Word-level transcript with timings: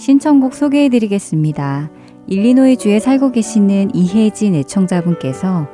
신청곡 0.00 0.54
소개해드리겠습니다. 0.54 1.90
일리노이주에 2.26 3.00
살고 3.00 3.32
계시는 3.32 3.94
이혜진 3.94 4.54
애청자분께서 4.54 5.68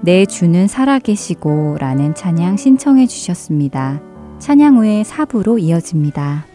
내 0.00 0.26
주는 0.26 0.68
살아계시고 0.68 1.78
라는 1.80 2.14
찬양 2.14 2.56
신청해 2.56 3.08
주셨습니다. 3.08 4.00
찬양 4.38 4.76
후에 4.76 5.02
4부로 5.02 5.60
이어집니다. 5.60 6.46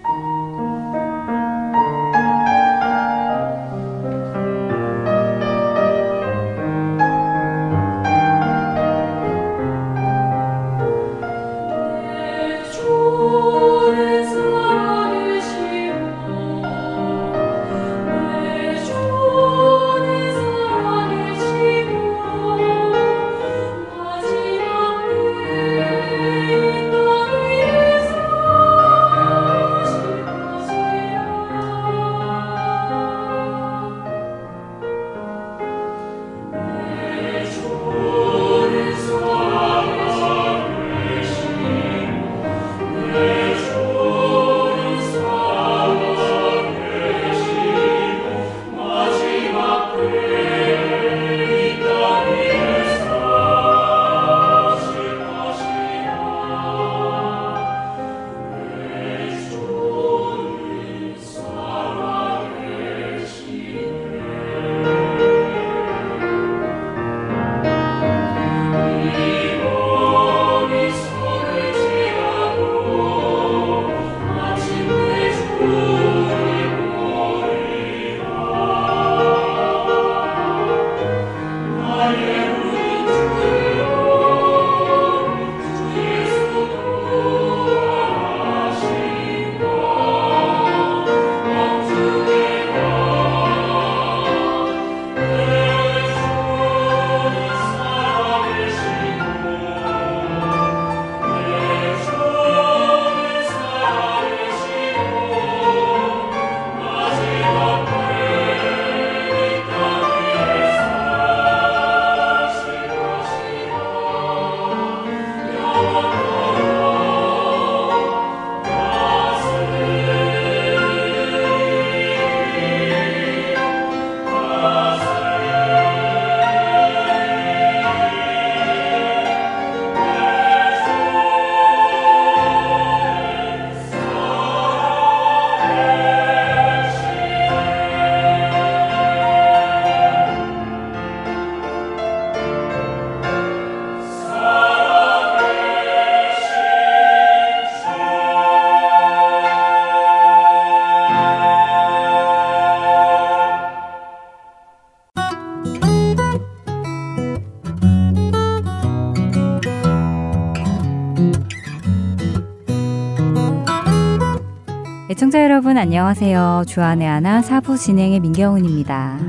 여러분 165.77 165.89
안녕하세요. 165.93 166.63
주안의 166.65 167.07
하나 167.07 167.43
사부 167.43 167.77
진행의 167.77 168.19
민경훈입니다. 168.21 169.19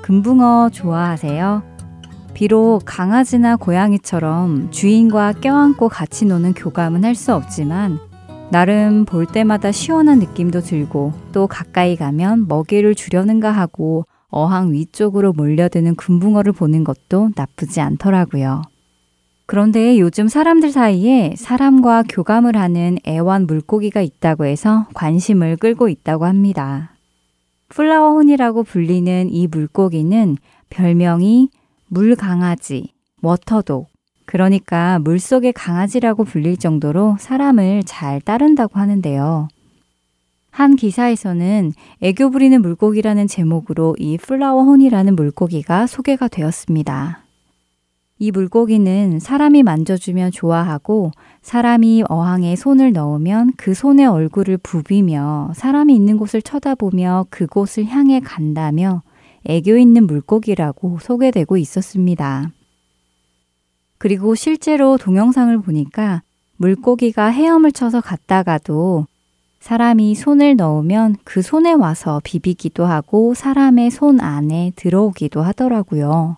금붕어 0.00 0.70
좋아하세요? 0.70 1.62
비록 2.32 2.80
강아지나 2.86 3.56
고양이처럼 3.56 4.70
주인과 4.70 5.34
껴안고 5.42 5.90
같이 5.90 6.24
노는 6.24 6.54
교감은 6.54 7.04
할 7.04 7.14
수 7.14 7.34
없지만 7.34 7.98
나름 8.50 9.04
볼 9.04 9.26
때마다 9.26 9.72
시원한 9.72 10.20
느낌도 10.20 10.60
들고 10.60 11.12
또 11.32 11.46
가까이 11.46 11.96
가면 11.96 12.48
먹이를 12.48 12.94
주려는가 12.94 13.50
하고 13.50 14.06
어항 14.30 14.72
위쪽으로 14.72 15.34
몰려드는 15.34 15.96
금붕어를 15.96 16.52
보는 16.52 16.82
것도 16.82 17.32
나쁘지 17.36 17.82
않더라고요. 17.82 18.62
그런데 19.50 19.98
요즘 19.98 20.28
사람들 20.28 20.70
사이에 20.70 21.34
사람과 21.36 22.04
교감을 22.08 22.54
하는 22.54 22.98
애완 23.04 23.48
물고기가 23.48 24.00
있다고 24.00 24.44
해서 24.44 24.86
관심을 24.94 25.56
끌고 25.56 25.88
있다고 25.88 26.24
합니다. 26.24 26.92
Flower 27.68 28.12
Horn이라고 28.12 28.62
불리는 28.62 29.28
이 29.28 29.48
물고기는 29.48 30.36
별명이 30.68 31.48
물강아지, 31.88 32.92
Water 33.22 33.59
Dog, 33.59 33.88
그러니까 34.24 35.00
물속의 35.00 35.52
강아지라고 35.54 36.22
불릴 36.22 36.56
정도로 36.56 37.16
사람을 37.18 37.82
잘 37.86 38.20
따른다고 38.20 38.78
하는데요. 38.78 39.48
한 40.52 40.76
기사에서는 40.76 41.72
애교 42.02 42.30
부리는 42.30 42.62
물고기라는 42.62 43.26
제목으로 43.26 43.96
이 43.98 44.16
Flower 44.16 44.62
Horn이라는 44.62 45.16
물고기가 45.16 45.88
소개가 45.88 46.28
되었습니다. 46.28 47.24
이 48.22 48.30
물고기는 48.30 49.18
사람이 49.18 49.62
만져주면 49.62 50.30
좋아하고 50.30 51.10
사람이 51.40 52.04
어항에 52.06 52.54
손을 52.54 52.92
넣으면 52.92 53.52
그 53.56 53.72
손의 53.72 54.04
얼굴을 54.04 54.58
부비며 54.58 55.52
사람이 55.54 55.96
있는 55.96 56.18
곳을 56.18 56.42
쳐다보며 56.42 57.24
그곳을 57.30 57.86
향해 57.86 58.20
간다며 58.20 59.02
애교 59.46 59.78
있는 59.78 60.06
물고기라고 60.06 60.98
소개되고 61.00 61.56
있었습니다. 61.56 62.50
그리고 63.96 64.34
실제로 64.34 64.98
동영상을 64.98 65.58
보니까 65.62 66.22
물고기가 66.58 67.28
헤엄을 67.28 67.72
쳐서 67.72 68.02
갔다가도 68.02 69.06
사람이 69.60 70.14
손을 70.14 70.56
넣으면 70.56 71.16
그 71.24 71.40
손에 71.40 71.72
와서 71.72 72.20
비비기도 72.22 72.84
하고 72.84 73.32
사람의 73.32 73.90
손 73.90 74.20
안에 74.20 74.72
들어오기도 74.76 75.40
하더라고요. 75.40 76.36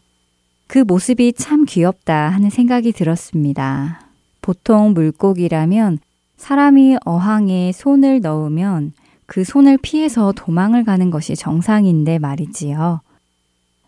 그 0.73 0.79
모습이 0.79 1.35
참 1.35 1.67
귀엽다 1.67 2.31
하는 2.31 2.49
생각이 2.49 2.93
들었습니다. 2.93 4.07
보통 4.41 4.95
물고기라면 4.95 5.99
사람이 6.39 6.97
어항에 7.05 7.73
손을 7.73 8.23
넣으면 8.23 8.95
그 9.27 9.45
손을 9.45 9.77
피해서 9.77 10.33
도망을 10.35 10.85
가는 10.85 11.11
것이 11.11 11.37
정상인데 11.37 12.19
말이지요. 12.21 13.03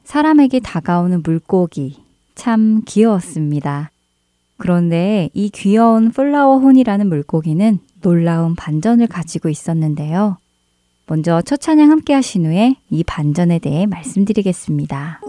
사람에게 0.04 0.60
다가오는 0.60 1.22
물고기 1.22 1.96
참 2.34 2.82
귀여웠습니다. 2.84 3.90
그런데 4.58 5.30
이 5.32 5.48
귀여운 5.48 6.10
플라워 6.10 6.58
혼이라는 6.58 7.08
물고기는 7.08 7.78
놀라운 8.02 8.54
반전을 8.54 9.06
가지고 9.06 9.48
있었는데요. 9.48 10.36
먼저 11.06 11.40
첫 11.40 11.62
찬양 11.62 11.90
함께 11.90 12.12
하신 12.12 12.44
후에 12.44 12.76
이 12.90 13.02
반전에 13.04 13.58
대해 13.58 13.86
말씀드리겠습니다. 13.86 15.22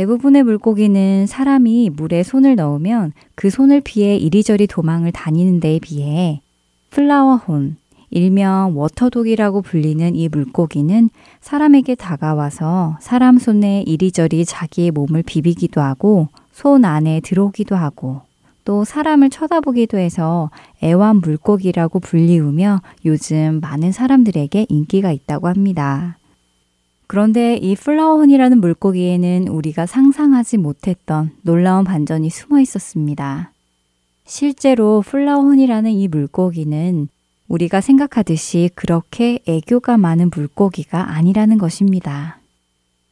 대부분의 0.00 0.44
물고기는 0.44 1.26
사람이 1.26 1.90
물에 1.90 2.22
손을 2.22 2.56
넣으면 2.56 3.12
그 3.34 3.50
손을 3.50 3.82
피해 3.82 4.16
이리저리 4.16 4.66
도망을 4.66 5.12
다니는 5.12 5.60
데에 5.60 5.78
비해 5.78 6.40
Flower 6.88 7.36
Horn, 7.36 7.76
일명 8.08 8.72
Water 8.78 9.10
Dog이라고 9.10 9.60
불리는 9.60 10.16
이 10.16 10.28
물고기는 10.30 11.10
사람에게 11.42 11.96
다가와서 11.96 12.96
사람 13.02 13.36
손에 13.36 13.82
이리저리 13.82 14.46
자기의 14.46 14.90
몸을 14.92 15.22
비비기도 15.22 15.82
하고 15.82 16.28
손 16.50 16.86
안에 16.86 17.20
들어오기도 17.20 17.76
하고 17.76 18.22
또 18.64 18.84
사람을 18.84 19.28
쳐다보기도 19.28 19.98
해서 19.98 20.48
애완 20.82 21.16
물고기라고 21.16 22.00
불리우며 22.00 22.80
요즘 23.04 23.60
많은 23.60 23.92
사람들에게 23.92 24.64
인기가 24.70 25.12
있다고 25.12 25.48
합니다. 25.48 26.16
그런데 27.10 27.56
이 27.56 27.74
Flower 27.74 28.04
Horn이라는 28.04 28.60
물고기에는 28.60 29.48
우리가 29.48 29.84
상상하지 29.84 30.58
못했던 30.58 31.32
놀라운 31.42 31.82
반전이 31.82 32.30
숨어 32.30 32.60
있었습니다. 32.60 33.50
실제로 34.26 35.02
Flower 35.04 35.34
Horn이라는 35.34 35.90
이 35.90 36.06
물고기는 36.06 37.08
우리가 37.48 37.80
생각하듯이 37.80 38.70
그렇게 38.76 39.40
애교가 39.48 39.98
많은 39.98 40.30
물고기가 40.32 41.10
아니라는 41.16 41.58
것입니다. 41.58 42.38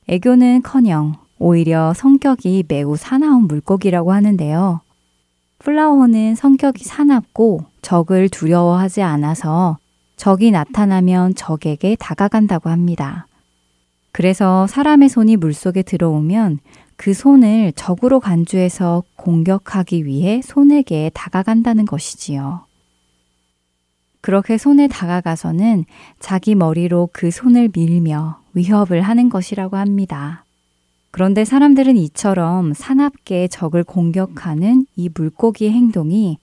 애교는 0.06 0.62
커녕 0.62 1.16
오히려 1.40 1.92
성격이 1.92 2.66
매우 2.68 2.96
사나운 2.96 3.48
물고기라고 3.48 4.12
하는데요. 4.12 4.80
Flower 5.58 5.94
Horn은 5.94 6.36
성격이 6.36 6.84
사납고 6.84 7.64
적을 7.82 8.28
두려워하지 8.28 9.02
않아서 9.02 9.78
적이 10.14 10.52
나타나면 10.52 11.34
적에게 11.34 11.96
다가간다고 11.98 12.70
합니다. 12.70 13.27
그래서 14.12 14.66
사람의 14.66 15.08
손이 15.08 15.36
물속에 15.36 15.82
들어오면 15.82 16.58
그 16.96 17.14
손을 17.14 17.72
적으로 17.76 18.18
간주해서 18.18 19.04
공격하기 19.16 20.04
위해 20.04 20.40
손에게 20.42 21.10
다가간다는 21.14 21.84
것이지요. 21.84 22.66
그렇게 24.20 24.58
손에 24.58 24.88
다가가서는 24.88 25.84
자기 26.18 26.54
머리로 26.54 27.10
그 27.12 27.30
손을 27.30 27.70
밀며 27.72 28.40
위협을 28.54 29.00
하는 29.00 29.28
것이라고 29.28 29.76
합니다. 29.76 30.44
그런데 31.10 31.44
사람들은 31.44 31.96
이처럼 31.96 32.74
사납게 32.74 33.48
적을 33.48 33.84
공격하는 33.84 34.86
이 34.96 35.08
물고기의 35.14 35.70
행동이 35.70 36.38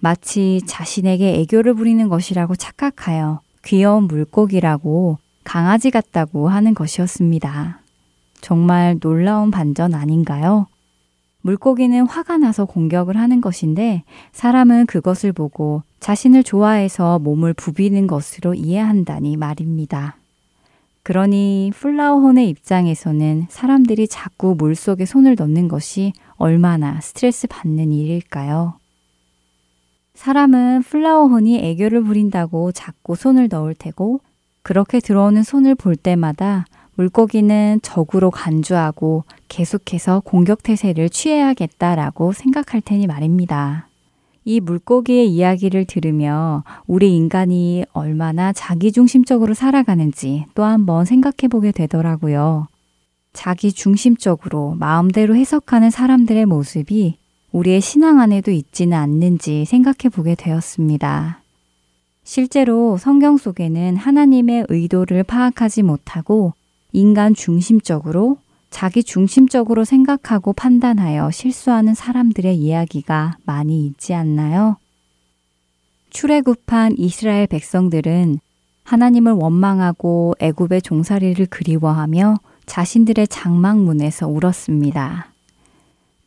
마치 0.00 0.60
자신에게 0.66 1.34
애교를 1.40 1.74
부리는 1.74 2.08
것이라고 2.08 2.56
착각하여 2.56 3.40
귀여운 3.64 4.04
물고기라고 4.04 5.18
강아지 5.48 5.90
같다고 5.90 6.50
하는 6.50 6.74
것이었습니다. 6.74 7.80
정말 8.42 8.98
놀라운 9.00 9.50
반전 9.50 9.94
아닌가요? 9.94 10.66
물고기는 11.40 12.06
화가 12.06 12.36
나서 12.36 12.66
공격을 12.66 13.16
하는 13.16 13.40
것인데 13.40 14.02
사람은 14.32 14.84
그것을 14.84 15.32
보고 15.32 15.82
자신을 16.00 16.44
좋아해서 16.44 17.18
몸을 17.20 17.54
부비는 17.54 18.06
것으로 18.08 18.52
이해한다니 18.52 19.38
말입니다. 19.38 20.18
그러니 21.02 21.72
플라워혼의 21.74 22.50
입장에서는 22.50 23.46
사람들이 23.48 24.06
자꾸 24.06 24.54
물 24.54 24.74
속에 24.74 25.06
손을 25.06 25.34
넣는 25.38 25.68
것이 25.68 26.12
얼마나 26.36 27.00
스트레스 27.00 27.46
받는 27.46 27.90
일일까요? 27.90 28.74
사람은 30.12 30.82
플라워혼이 30.82 31.58
애교를 31.60 32.02
부린다고 32.02 32.72
자꾸 32.72 33.16
손을 33.16 33.48
넣을 33.50 33.74
테고 33.74 34.20
그렇게 34.62 35.00
들어오는 35.00 35.42
손을 35.42 35.74
볼 35.74 35.96
때마다 35.96 36.66
물고기는 36.96 37.78
적으로 37.82 38.30
간주하고 38.30 39.24
계속해서 39.48 40.20
공격 40.24 40.62
태세를 40.62 41.10
취해야겠다라고 41.10 42.32
생각할 42.32 42.80
테니 42.80 43.06
말입니다. 43.06 43.88
이 44.44 44.60
물고기의 44.60 45.28
이야기를 45.28 45.84
들으며 45.84 46.64
우리 46.86 47.14
인간이 47.14 47.84
얼마나 47.92 48.52
자기중심적으로 48.52 49.54
살아가는지 49.54 50.46
또 50.54 50.64
한번 50.64 51.04
생각해 51.04 51.48
보게 51.50 51.70
되더라고요. 51.70 52.66
자기중심적으로 53.32 54.74
마음대로 54.78 55.36
해석하는 55.36 55.90
사람들의 55.90 56.46
모습이 56.46 57.18
우리의 57.52 57.80
신앙 57.80 58.20
안에도 58.20 58.50
있지는 58.50 58.96
않는지 58.96 59.64
생각해 59.66 60.08
보게 60.12 60.34
되었습니다. 60.34 61.42
실제로 62.30 62.98
성경 62.98 63.38
속에는 63.38 63.96
하나님의 63.96 64.66
의도를 64.68 65.22
파악하지 65.22 65.82
못하고 65.82 66.52
인간 66.92 67.32
중심적으로 67.32 68.36
자기 68.68 69.02
중심적으로 69.02 69.86
생각하고 69.86 70.52
판단하여 70.52 71.30
실수하는 71.30 71.94
사람들의 71.94 72.54
이야기가 72.54 73.38
많이 73.44 73.86
있지 73.86 74.12
않나요? 74.12 74.76
출애굽한 76.10 76.96
이스라엘 76.98 77.46
백성들은 77.46 78.40
하나님을 78.84 79.32
원망하고 79.32 80.34
애굽의 80.38 80.82
종살이를 80.82 81.46
그리워하며 81.46 82.36
자신들의 82.66 83.26
장막문에서 83.28 84.28
울었습니다. 84.28 85.32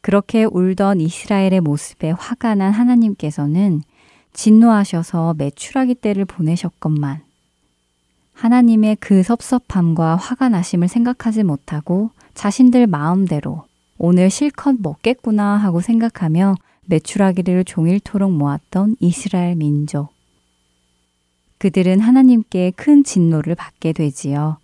그렇게 0.02 0.46
울던 0.46 1.00
이스라엘의 1.00 1.62
모습에 1.62 2.10
화가 2.10 2.56
난 2.56 2.72
하나님께서는 2.72 3.84
진노하셔서 4.34 5.36
매출하기 5.38 5.96
때를 5.96 6.26
보내셨건만 6.26 7.22
하나님의 8.34 8.98
그 9.00 9.24
섭섭함과 9.24 10.16
화가 10.16 10.50
나심을 10.50 10.88
생각하지 10.88 11.44
못하고 11.44 12.12
자신들 12.34 12.88
마음대로 12.88 13.66
오늘 13.98 14.30
실컷 14.30 14.76
먹겠구나 14.80 15.58
하고 15.58 15.80
생각하며 15.80 16.56
매출하기를 16.86 17.66
종일토록 17.66 18.32
모았던 18.32 18.96
이스라엘 19.00 19.56
민족. 19.56 20.10
그들은 21.60 22.00
하나님께 22.00 22.72
큰 22.72 23.04
진노를 23.04 23.54
받게 23.54 23.94
되지요. 23.94 24.58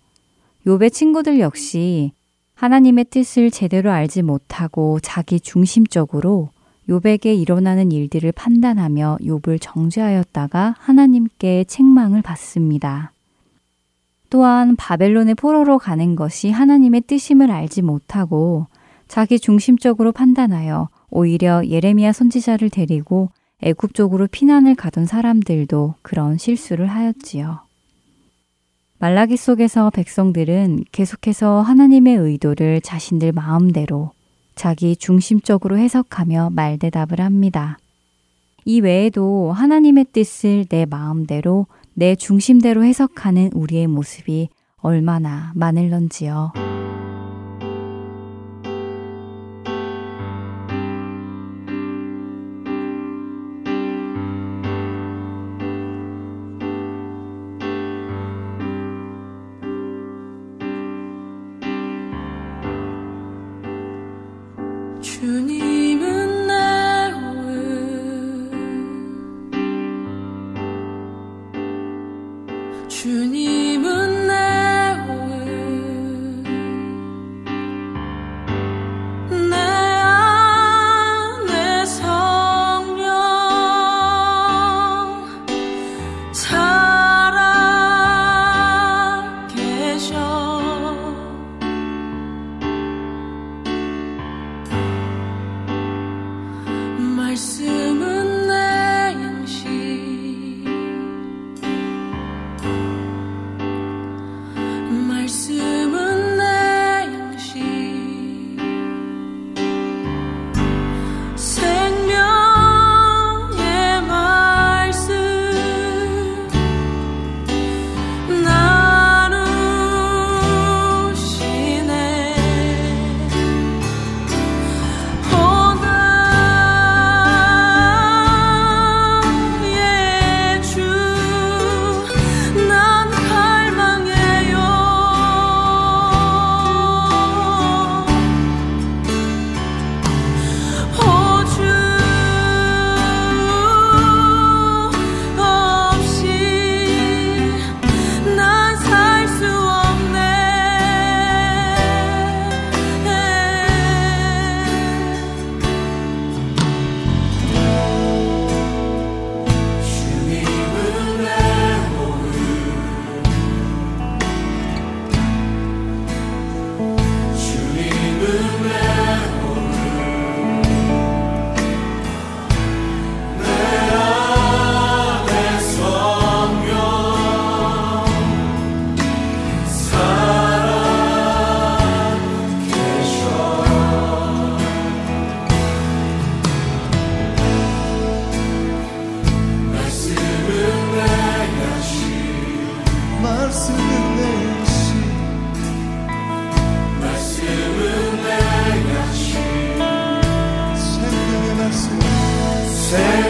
욥의 0.66 0.92
친구들 0.92 1.38
역시 1.38 2.12
하나님의 2.54 3.04
뜻을 3.04 3.52
제대로 3.52 3.92
알지 3.92 4.22
못하고 4.22 4.98
자기 5.00 5.38
중심적으로 5.38 6.50
욥에게 6.88 7.38
일어나는 7.38 7.92
일들을 7.92 8.32
판단하며 8.32 9.18
욥을 9.20 9.58
정죄하였다가 9.60 10.76
하나님께 10.78 11.64
책망을 11.64 12.22
받습니다. 12.22 13.12
또한 14.30 14.76
바벨론의 14.76 15.34
포로로 15.34 15.78
가는 15.78 16.16
것이 16.16 16.50
하나님의 16.50 17.02
뜻임을 17.02 17.50
알지 17.50 17.82
못하고 17.82 18.66
자기 19.06 19.38
중심적으로 19.38 20.12
판단하여 20.12 20.88
오히려 21.10 21.66
예레미야 21.66 22.12
선지자를 22.12 22.70
데리고 22.70 23.30
애굽 23.62 23.94
쪽으로 23.94 24.26
피난을 24.26 24.74
가던 24.74 25.06
사람들도 25.06 25.94
그런 26.02 26.36
실수를 26.36 26.86
하였지요. 26.86 27.60
말라기 28.98 29.36
속에서 29.36 29.90
백성들은 29.90 30.84
계속해서 30.92 31.62
하나님의 31.62 32.16
의도를 32.16 32.80
자신들 32.80 33.32
마음대로 33.32 34.10
자기 34.58 34.96
중심적으로 34.96 35.78
해석하며 35.78 36.50
말대답을 36.50 37.20
합니다. 37.20 37.78
이 38.64 38.80
외에도 38.80 39.52
하나님의 39.52 40.06
뜻을 40.12 40.66
내 40.68 40.84
마음대로 40.84 41.66
내 41.94 42.16
중심대로 42.16 42.84
해석하는 42.84 43.52
우리의 43.54 43.86
모습이 43.86 44.48
얼마나 44.78 45.52
많을런지요. 45.54 46.67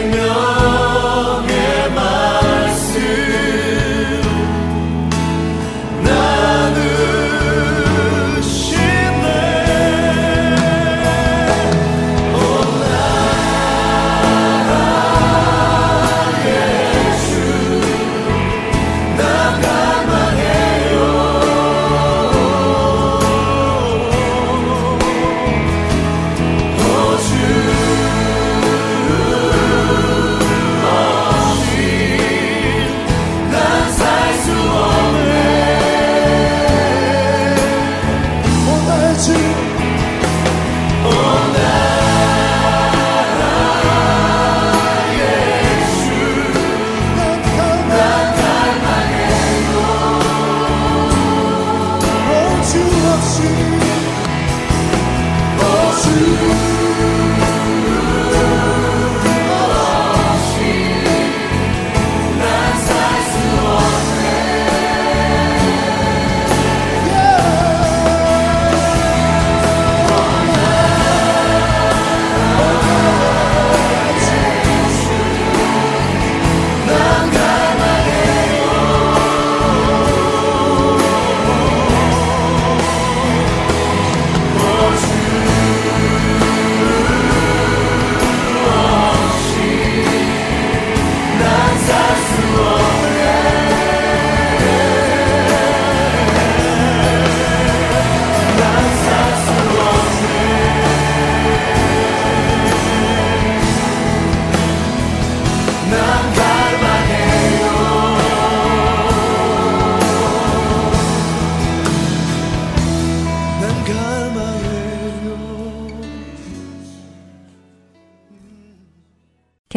생명 0.09 0.48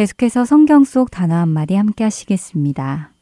계속해서 0.03 0.43
성경 0.43 0.83
속 0.83 1.11
단어 1.11 1.35
한 1.35 1.47
마디 1.47 1.75
함께 1.75 2.03
하시겠습니다. 2.03 3.13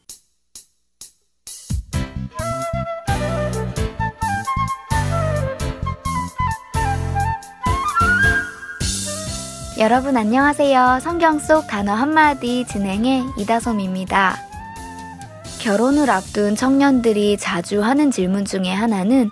여러분 9.78 10.16
안녕하세요. 10.16 10.98
성경 11.00 11.38
속 11.38 11.68
단어 11.68 11.92
한마디 11.92 12.64
진행의 12.66 13.26
이다솜입니다. 13.38 14.34
결혼을 15.60 16.10
앞둔 16.10 16.56
청년들이 16.56 17.36
자주 17.36 17.80
하는 17.80 18.10
질문 18.10 18.44
중에 18.44 18.72
하나는 18.72 19.30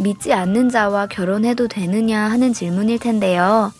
믿지 0.00 0.34
않는 0.34 0.68
자와 0.68 1.06
결혼해도 1.06 1.66
되느냐 1.68 2.30
하는 2.30 2.52
질문일 2.52 2.98
텐데요. 2.98 3.72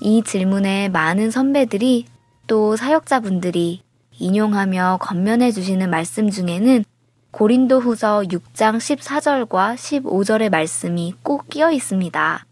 이 0.00 0.22
질문에 0.24 0.88
많은 0.88 1.30
선배들이 1.30 2.06
또 2.48 2.76
사역자분들이 2.76 3.82
인용하며 4.18 4.98
건면해 5.02 5.52
주시는 5.52 5.90
말씀 5.90 6.30
중에는 6.30 6.82
고린도 7.30 7.78
후서 7.78 8.22
6장 8.22 8.78
14절과 8.78 9.74
15절의 9.74 10.48
말씀이 10.48 11.14
꼭 11.22 11.50
끼어 11.50 11.70
있습니다. 11.70 12.46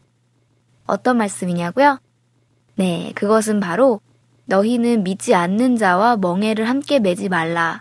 어떤 0.86 1.16
말씀이냐고요? 1.16 1.98
네, 2.74 3.12
그것은 3.14 3.58
바로 3.58 4.00
너희는 4.44 5.02
믿지 5.02 5.34
않는 5.34 5.76
자와 5.76 6.18
멍해를 6.18 6.68
함께 6.68 6.98
매지 6.98 7.30
말라. 7.30 7.80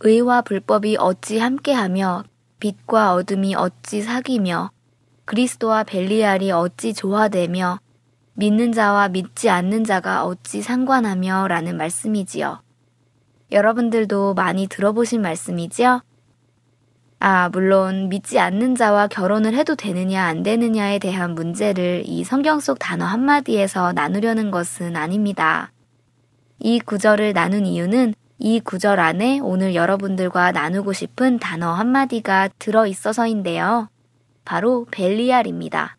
의와 0.00 0.42
불법이 0.42 0.96
어찌 0.98 1.38
함께하며 1.38 2.24
빛과 2.58 3.14
어둠이 3.14 3.54
어찌 3.54 4.02
사귀며 4.02 4.72
그리스도와 5.26 5.84
벨리알이 5.84 6.50
어찌 6.50 6.92
조화되며 6.92 7.78
믿는 8.40 8.72
자와 8.72 9.10
믿지 9.10 9.50
않는 9.50 9.84
자가 9.84 10.24
어찌 10.24 10.62
상관하며 10.62 11.48
라는 11.48 11.76
말씀이지요. 11.76 12.62
여러분들도 13.52 14.32
많이 14.32 14.66
들어보신 14.66 15.20
말씀이지요? 15.20 16.02
아, 17.18 17.50
물론 17.50 18.08
믿지 18.08 18.38
않는 18.38 18.76
자와 18.76 19.08
결혼을 19.08 19.52
해도 19.52 19.74
되느냐 19.74 20.24
안 20.24 20.42
되느냐에 20.42 20.98
대한 20.98 21.34
문제를 21.34 22.04
이 22.06 22.24
성경 22.24 22.60
속 22.60 22.78
단어 22.78 23.04
한마디에서 23.04 23.92
나누려는 23.92 24.50
것은 24.50 24.96
아닙니다. 24.96 25.70
이 26.58 26.80
구절을 26.80 27.34
나눈 27.34 27.66
이유는 27.66 28.14
이 28.38 28.60
구절 28.60 29.00
안에 29.00 29.40
오늘 29.40 29.74
여러분들과 29.74 30.52
나누고 30.52 30.94
싶은 30.94 31.38
단어 31.38 31.74
한마디가 31.74 32.48
들어 32.58 32.86
있어서인데요. 32.86 33.90
바로 34.46 34.86
벨리알입니다. 34.90 35.98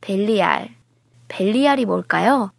벨리알. 0.00 0.77
벨리알이 1.28 1.84
뭘까요? 1.84 2.50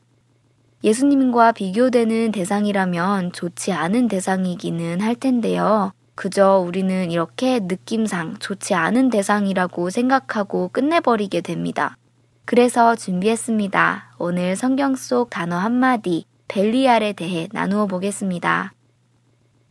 예수님과 0.83 1.51
비교되는 1.53 2.31
대상이라면 2.31 3.33
좋지 3.33 3.73
않은 3.73 4.07
대상이기는 4.07 5.01
할 5.01 5.15
텐데요. 5.15 5.91
그저 6.15 6.57
우리는 6.57 7.11
이렇게 7.11 7.59
느낌상 7.59 8.37
좋지 8.39 8.73
않은 8.73 9.09
대상이라고 9.09 9.89
생각하고 9.89 10.69
끝내버리게 10.69 11.41
됩니다. 11.41 11.97
그래서 12.45 12.95
준비했습니다. 12.95 14.15
오늘 14.17 14.55
성경 14.55 14.95
속 14.95 15.29
단어 15.29 15.57
한마디, 15.57 16.25
벨리알에 16.47 17.13
대해 17.13 17.47
나누어 17.51 17.85
보겠습니다. 17.85 18.73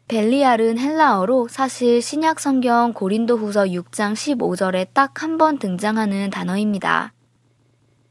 벨리알은 0.09 0.79
헬라어로 0.79 1.49
사실 1.49 2.01
신약 2.01 2.41
성경 2.41 2.93
고린도 2.95 3.37
후서 3.37 3.65
6장 3.65 4.15
15절에 4.15 4.89
딱 4.95 5.23
한 5.23 5.37
번 5.37 5.59
등장하는 5.59 6.31
단어입니다. 6.31 7.13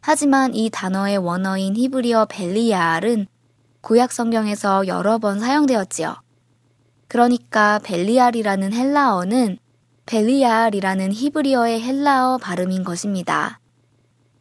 하지만 0.09 0.55
이 0.55 0.69
단어의 0.69 1.17
원어인 1.17 1.75
히브리어 1.75 2.27
벨리알은 2.29 3.27
구약 3.81 4.13
성경에서 4.13 4.87
여러 4.87 5.17
번 5.17 5.41
사용되었지요. 5.41 6.15
그러니까 7.09 7.81
벨리알이라는 7.83 8.71
헬라어는 8.71 9.57
벨리알이라는 10.05 11.11
히브리어의 11.11 11.81
헬라어 11.81 12.37
발음인 12.37 12.85
것입니다. 12.85 13.59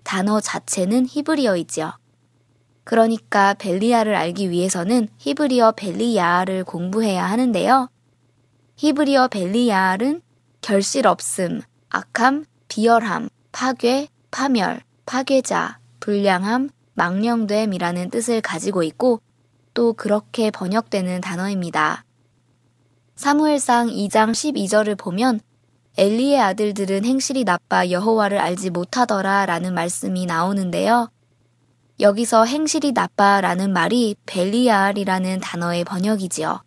단어 0.04 0.40
자체는 0.40 1.04
히브리어이지요. 1.08 1.98
그러니까 2.84 3.54
벨리알을 3.54 4.14
알기 4.14 4.50
위해서는 4.50 5.08
히브리어 5.18 5.72
벨리야를 5.72 6.62
공부해야 6.62 7.24
하는데요. 7.24 7.90
히브리어 8.76 9.26
벨리야은 9.26 10.22
결실 10.60 11.08
없음, 11.08 11.62
악함, 11.88 12.44
비열함, 12.68 13.30
파괴, 13.50 14.06
파멸, 14.30 14.86
파괴자, 15.06 15.78
불량함, 16.00 16.70
망령됨이라는 16.94 18.10
뜻을 18.10 18.40
가지고 18.40 18.82
있고 18.82 19.20
또 19.72 19.92
그렇게 19.92 20.50
번역되는 20.50 21.20
단어입니다. 21.20 22.04
사무엘상 23.14 23.88
2장 23.88 24.32
12절을 24.32 24.98
보면 24.98 25.40
엘리의 25.96 26.40
아들들은 26.40 27.04
행실이 27.04 27.44
나빠 27.44 27.88
여호와를 27.88 28.38
알지 28.38 28.70
못하더라 28.70 29.46
라는 29.46 29.72
말씀이 29.74 30.26
나오는데요. 30.26 31.10
여기서 32.00 32.44
행실이 32.44 32.92
나빠 32.92 33.40
라는 33.40 33.72
말이 33.72 34.16
벨리알이라는 34.26 35.40
단어의 35.40 35.84
번역이지요. 35.84 36.62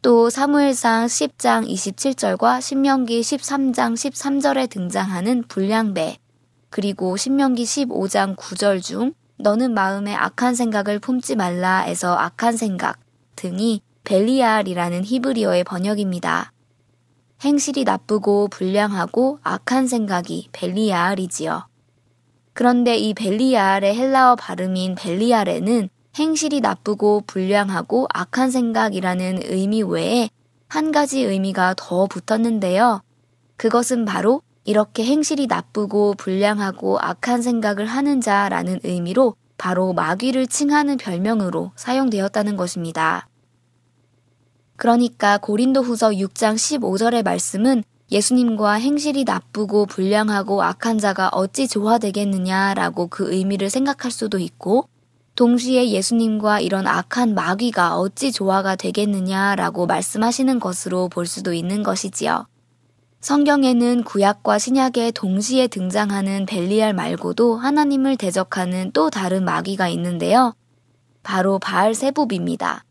또 0.00 0.30
사무엘상 0.30 1.06
10장 1.06 1.68
27절과 1.68 2.62
신명기 2.62 3.20
13장 3.20 3.94
13절에 3.94 4.70
등장하는 4.70 5.42
불량배, 5.48 6.18
그리고 6.70 7.16
신명기 7.16 7.64
15장 7.64 8.36
9절 8.36 8.82
중 8.82 9.14
너는 9.38 9.72
마음에 9.72 10.14
악한 10.14 10.54
생각을 10.54 10.98
품지 10.98 11.36
말라에서 11.36 12.14
악한 12.14 12.56
생각 12.56 12.98
등이 13.36 13.82
벨리알이라는 14.04 15.04
히브리어의 15.04 15.64
번역입니다. 15.64 16.52
행실이 17.44 17.84
나쁘고 17.84 18.48
불량하고 18.48 19.38
악한 19.42 19.86
생각이 19.86 20.48
벨리알이지요. 20.52 21.68
그런데 22.52 22.96
이 22.96 23.14
벨리알의 23.14 23.94
헬라어 23.94 24.34
발음인 24.34 24.96
벨리알에는 24.96 25.88
행실이 26.18 26.60
나쁘고 26.60 27.22
불량하고 27.28 28.08
악한 28.12 28.50
생각이라는 28.50 29.42
의미 29.44 29.82
외에 29.82 30.30
한 30.66 30.90
가지 30.90 31.20
의미가 31.20 31.74
더 31.76 32.06
붙었는데요. 32.06 33.02
그것은 33.56 34.04
바로 34.04 34.42
이렇게 34.68 35.02
행실이 35.02 35.46
나쁘고 35.46 36.12
불량하고 36.18 36.98
악한 37.00 37.40
생각을 37.40 37.86
하는 37.86 38.20
자라는 38.20 38.80
의미로 38.84 39.34
바로 39.56 39.94
마귀를 39.94 40.46
칭하는 40.46 40.98
별명으로 40.98 41.72
사용되었다는 41.74 42.54
것입니다. 42.56 43.28
그러니까 44.76 45.38
고린도 45.38 45.80
후서 45.80 46.10
6장 46.10 46.56
15절의 46.56 47.24
말씀은 47.24 47.82
예수님과 48.12 48.74
행실이 48.74 49.24
나쁘고 49.24 49.86
불량하고 49.86 50.62
악한 50.62 50.98
자가 50.98 51.30
어찌 51.32 51.66
조화되겠느냐라고 51.66 53.06
그 53.06 53.32
의미를 53.32 53.70
생각할 53.70 54.10
수도 54.10 54.38
있고, 54.38 54.86
동시에 55.34 55.88
예수님과 55.88 56.60
이런 56.60 56.86
악한 56.86 57.34
마귀가 57.34 57.96
어찌 57.96 58.32
조화가 58.32 58.76
되겠느냐라고 58.76 59.86
말씀하시는 59.86 60.60
것으로 60.60 61.08
볼 61.08 61.24
수도 61.24 61.54
있는 61.54 61.82
것이지요. 61.82 62.44
성경에는 63.20 64.04
구약과 64.04 64.58
신약에 64.58 65.10
동시에 65.10 65.66
등장하는 65.66 66.46
벨리알 66.46 66.92
말고도 66.94 67.56
하나님을 67.56 68.16
대적하는 68.16 68.92
또 68.92 69.10
다른 69.10 69.44
마귀가 69.44 69.88
있는데요. 69.88 70.54
바로 71.24 71.58
바알세붑입니다. 71.58 72.82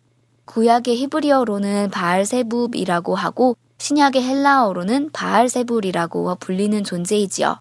구약의 0.46 0.98
히브리어로는 0.98 1.92
바알세붑이라고 1.92 3.16
하고 3.16 3.56
신약의 3.78 4.22
헬라어로는 4.24 5.12
바알세불이라고 5.12 6.36
불리는 6.36 6.84
존재이지요. 6.84 7.60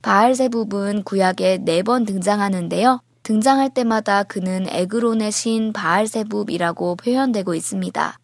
바알세붑은 0.00 1.04
구약에 1.04 1.58
네 1.58 1.82
번 1.82 2.04
등장하는데요. 2.04 3.00
등장할 3.22 3.70
때마다 3.70 4.22
그는 4.24 4.66
에그론의 4.68 5.30
신 5.30 5.72
바알세붑이라고 5.72 6.96
표현되고 6.96 7.54
있습니다. 7.54 8.18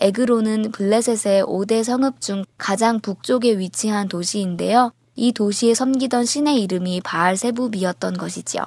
에그론은 0.00 0.70
블레셋의 0.72 1.42
5대 1.44 1.82
성읍 1.82 2.20
중 2.20 2.44
가장 2.56 3.00
북쪽에 3.00 3.58
위치한 3.58 4.08
도시인데요. 4.08 4.92
이 5.16 5.32
도시에 5.32 5.74
섬기던 5.74 6.24
신의 6.24 6.62
이름이 6.62 7.00
바알세붑이었던 7.00 8.16
것이지요. 8.16 8.62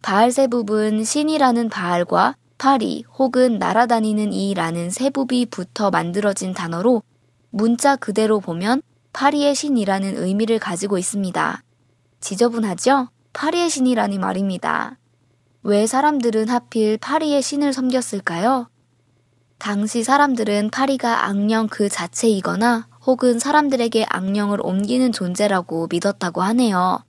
바알세붑은 0.00 1.04
신이라는 1.04 1.68
바알과 1.68 2.36
파리 2.56 3.04
혹은 3.18 3.58
날아다니는 3.58 4.32
이라는 4.32 4.90
세부비 4.90 5.46
붙어 5.46 5.90
만들어진 5.90 6.54
단어로 6.54 7.02
문자 7.50 7.96
그대로 7.96 8.40
보면 8.40 8.80
파리의 9.12 9.54
신이라는 9.54 10.16
의미를 10.16 10.58
가지고 10.58 10.96
있습니다. 10.96 11.62
지저분하죠? 12.20 13.08
파리의 13.34 13.68
신이라니 13.68 14.18
말입니다. 14.18 14.96
왜 15.62 15.86
사람들은 15.86 16.48
하필 16.48 16.96
파리의 16.96 17.42
신을 17.42 17.74
섬겼을까요? 17.74 18.68
당시 19.60 20.02
사람들은 20.02 20.70
파리가 20.70 21.26
악령 21.26 21.68
그 21.68 21.90
자체이거나 21.90 22.88
혹은 23.04 23.38
사람들에게 23.38 24.06
악령을 24.08 24.58
옮기는 24.62 25.12
존재라고 25.12 25.86
믿었다고 25.90 26.40
하네요. 26.40 27.04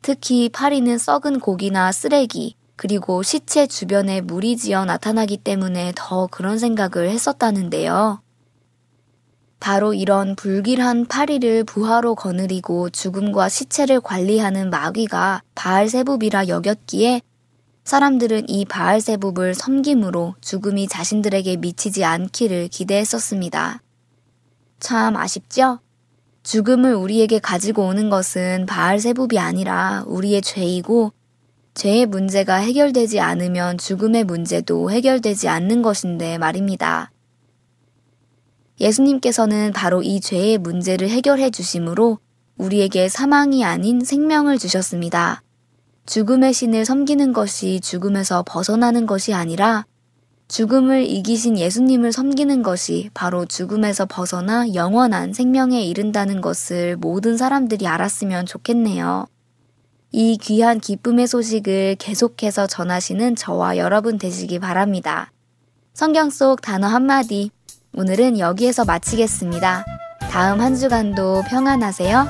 특히 0.00 0.48
파리는 0.48 0.96
썩은 0.96 1.40
고기나 1.40 1.90
쓰레기, 1.90 2.54
그리고 2.76 3.24
시체 3.24 3.66
주변에 3.66 4.20
물이 4.20 4.56
지어 4.56 4.84
나타나기 4.84 5.36
때문에 5.36 5.92
더 5.96 6.28
그런 6.28 6.60
생각을 6.60 7.10
했었다는데요. 7.10 8.22
바로 9.58 9.94
이런 9.94 10.36
불길한 10.36 11.06
파리를 11.06 11.64
부하로 11.64 12.14
거느리고 12.14 12.90
죽음과 12.90 13.48
시체를 13.48 14.00
관리하는 14.00 14.70
마귀가 14.70 15.42
바알세붑이라 15.56 16.46
여겼기에 16.46 17.22
사람들은 17.84 18.48
이 18.48 18.64
바알세붑을 18.64 19.52
섬김으로 19.52 20.36
죽음이 20.40 20.88
자신들에게 20.88 21.56
미치지 21.56 22.02
않기를 22.02 22.68
기대했었습니다. 22.68 23.82
참 24.80 25.16
아쉽죠? 25.16 25.80
죽음을 26.44 26.94
우리에게 26.94 27.38
가지고 27.38 27.86
오는 27.86 28.08
것은 28.08 28.64
바알세붑이 28.66 29.38
아니라 29.38 30.04
우리의 30.06 30.40
죄이고 30.40 31.12
죄의 31.74 32.06
문제가 32.06 32.56
해결되지 32.56 33.20
않으면 33.20 33.76
죽음의 33.76 34.24
문제도 34.24 34.90
해결되지 34.90 35.48
않는 35.48 35.82
것인데 35.82 36.38
말입니다. 36.38 37.10
예수님께서는 38.80 39.72
바로 39.72 40.02
이 40.02 40.20
죄의 40.20 40.58
문제를 40.58 41.10
해결해 41.10 41.50
주심으로 41.50 42.18
우리에게 42.56 43.08
사망이 43.08 43.64
아닌 43.64 44.00
생명을 44.00 44.58
주셨습니다. 44.58 45.43
죽음의 46.06 46.52
신을 46.52 46.84
섬기는 46.84 47.32
것이 47.32 47.80
죽음에서 47.80 48.44
벗어나는 48.46 49.06
것이 49.06 49.32
아니라 49.32 49.86
죽음을 50.48 51.04
이기신 51.06 51.58
예수님을 51.58 52.12
섬기는 52.12 52.62
것이 52.62 53.08
바로 53.14 53.46
죽음에서 53.46 54.06
벗어나 54.06 54.74
영원한 54.74 55.32
생명에 55.32 55.82
이른다는 55.82 56.40
것을 56.40 56.96
모든 56.96 57.36
사람들이 57.36 57.86
알았으면 57.86 58.44
좋겠네요. 58.44 59.26
이 60.12 60.38
귀한 60.40 60.78
기쁨의 60.78 61.26
소식을 61.26 61.96
계속해서 61.98 62.66
전하시는 62.66 63.34
저와 63.34 63.78
여러분 63.78 64.18
되시기 64.18 64.58
바랍니다. 64.58 65.32
성경 65.94 66.30
속 66.30 66.60
단어 66.60 66.86
한마디, 66.86 67.50
오늘은 67.96 68.38
여기에서 68.38 68.84
마치겠습니다. 68.84 69.84
다음 70.30 70.60
한 70.60 70.76
주간도 70.76 71.42
평안하세요. 71.48 72.26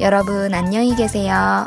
여러분 0.00 0.52
안녕히 0.52 0.94
계세요. 0.94 1.66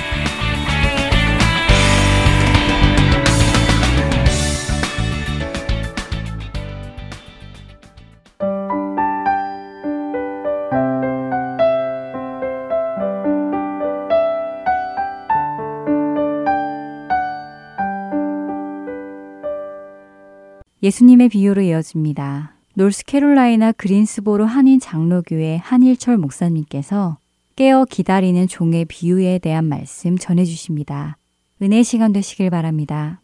예수님의 20.83 21.29
비유로 21.29 21.61
이어집니다. 21.61 22.55
노스캐롤라이나 22.73 23.71
그린스보로 23.73 24.45
한인 24.45 24.79
장로교회 24.79 25.57
한일철 25.57 26.17
목사님께서 26.17 27.19
깨어 27.55 27.85
기다리는 27.85 28.47
종의 28.47 28.85
비유에 28.85 29.37
대한 29.37 29.65
말씀 29.65 30.17
전해 30.17 30.43
주십니다. 30.43 31.17
은혜 31.61 31.83
시간 31.83 32.11
되시길 32.11 32.49
바랍니다. 32.49 33.21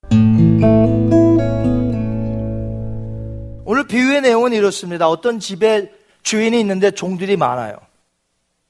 오늘 3.65 3.87
비유의 3.87 4.21
내용은 4.21 4.53
이렇습니다. 4.53 5.09
어떤 5.09 5.39
집에 5.39 5.91
주인이 6.21 6.59
있는데 6.59 6.91
종들이 6.91 7.37
많아요. 7.37 7.77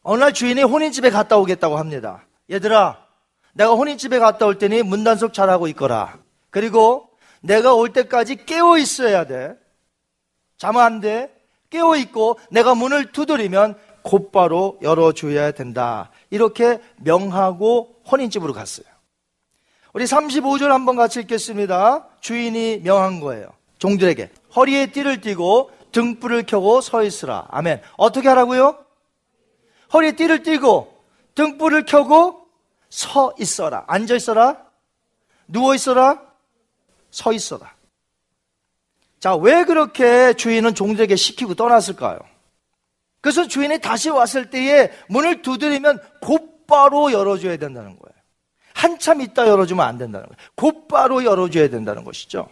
어느 0.01 0.21
날 0.21 0.31
주인이 0.31 0.63
혼인집에 0.63 1.09
갔다 1.09 1.37
오겠다고 1.37 1.77
합니다. 1.77 2.25
얘들아, 2.49 2.99
내가 3.53 3.73
혼인집에 3.73 4.19
갔다 4.19 4.45
올 4.45 4.57
테니 4.57 4.83
문단속 4.83 5.33
잘하고 5.33 5.67
있거라. 5.67 6.19
그리고 6.51 7.06
내가 7.47 7.73
올 7.73 7.93
때까지 7.93 8.45
깨어 8.45 8.77
있어야 8.77 9.25
돼. 9.25 9.57
자면 10.57 10.83
안 10.83 10.99
돼. 10.99 11.33
깨어 11.69 11.95
있고 11.95 12.39
내가 12.51 12.75
문을 12.75 13.11
두드리면 13.11 13.75
곧바로 14.01 14.77
열어줘야 14.81 15.51
된다. 15.51 16.11
이렇게 16.29 16.79
명하고 16.97 18.01
혼인집으로 18.09 18.53
갔어요. 18.53 18.85
우리 19.93 20.03
35절 20.03 20.67
한번 20.67 20.95
같이 20.95 21.21
읽겠습니다. 21.21 22.07
주인이 22.19 22.81
명한 22.83 23.19
거예요. 23.21 23.49
종들에게. 23.79 24.29
허리에 24.55 24.87
띠를 24.87 25.21
띠고 25.21 25.71
등불을 25.91 26.45
켜고 26.45 26.81
서 26.81 27.03
있으라. 27.03 27.47
아멘. 27.49 27.81
어떻게 27.95 28.27
하라고요? 28.27 28.77
허리에 29.93 30.11
띠를 30.13 30.43
띠고 30.43 30.93
등불을 31.35 31.85
켜고 31.85 32.47
서 32.89 33.33
있어라. 33.39 33.85
앉아 33.87 34.15
있어라. 34.15 34.57
누워 35.47 35.75
있어라. 35.75 36.26
서 37.17 37.33
있어라. 37.33 37.73
자, 39.19 39.35
왜 39.35 39.63
그렇게 39.63 40.33
주인은 40.33 40.75
종들에게 40.75 41.15
시키고 41.15 41.55
떠났을까요? 41.55 42.19
그래서 43.21 43.47
주인이 43.47 43.81
다시 43.81 44.11
왔을 44.11 44.51
때에 44.51 44.91
문을 45.09 45.41
두드리면 45.41 45.99
곧바로 46.21 47.11
열어줘야 47.11 47.57
된다는 47.57 47.97
거예요. 47.97 48.15
한참 48.75 49.21
있다 49.21 49.47
열어주면 49.47 49.83
안 49.83 49.97
된다는 49.97 50.27
거예요. 50.27 50.37
곧바로 50.53 51.25
열어줘야 51.25 51.69
된다는 51.69 52.03
것이죠. 52.03 52.47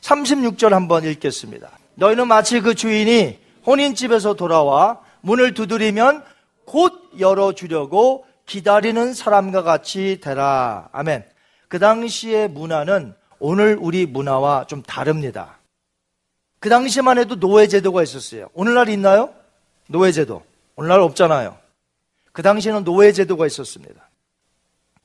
36절 0.00 0.70
한번 0.70 1.04
읽겠습니다. 1.04 1.70
너희는 1.94 2.26
마치 2.26 2.60
그 2.60 2.74
주인이 2.74 3.38
혼인집에서 3.64 4.34
돌아와 4.34 5.00
문을 5.20 5.54
두드리면 5.54 6.24
곧 6.64 7.12
열어주려고 7.20 8.26
기다리는 8.46 9.14
사람과 9.14 9.62
같이 9.62 10.18
되라. 10.20 10.88
아멘. 10.90 11.24
그 11.68 11.78
당시의 11.78 12.48
문화는 12.48 13.19
오늘 13.40 13.76
우리 13.80 14.06
문화와 14.06 14.66
좀 14.66 14.82
다릅니다. 14.82 15.58
그 16.60 16.68
당시만 16.68 17.18
해도 17.18 17.36
노예제도가 17.36 18.02
있었어요. 18.02 18.48
오늘날 18.52 18.90
있나요? 18.90 19.32
노예제도. 19.88 20.42
오늘날 20.76 21.00
없잖아요. 21.00 21.56
그 22.32 22.42
당시에는 22.42 22.84
노예제도가 22.84 23.46
있었습니다. 23.46 24.08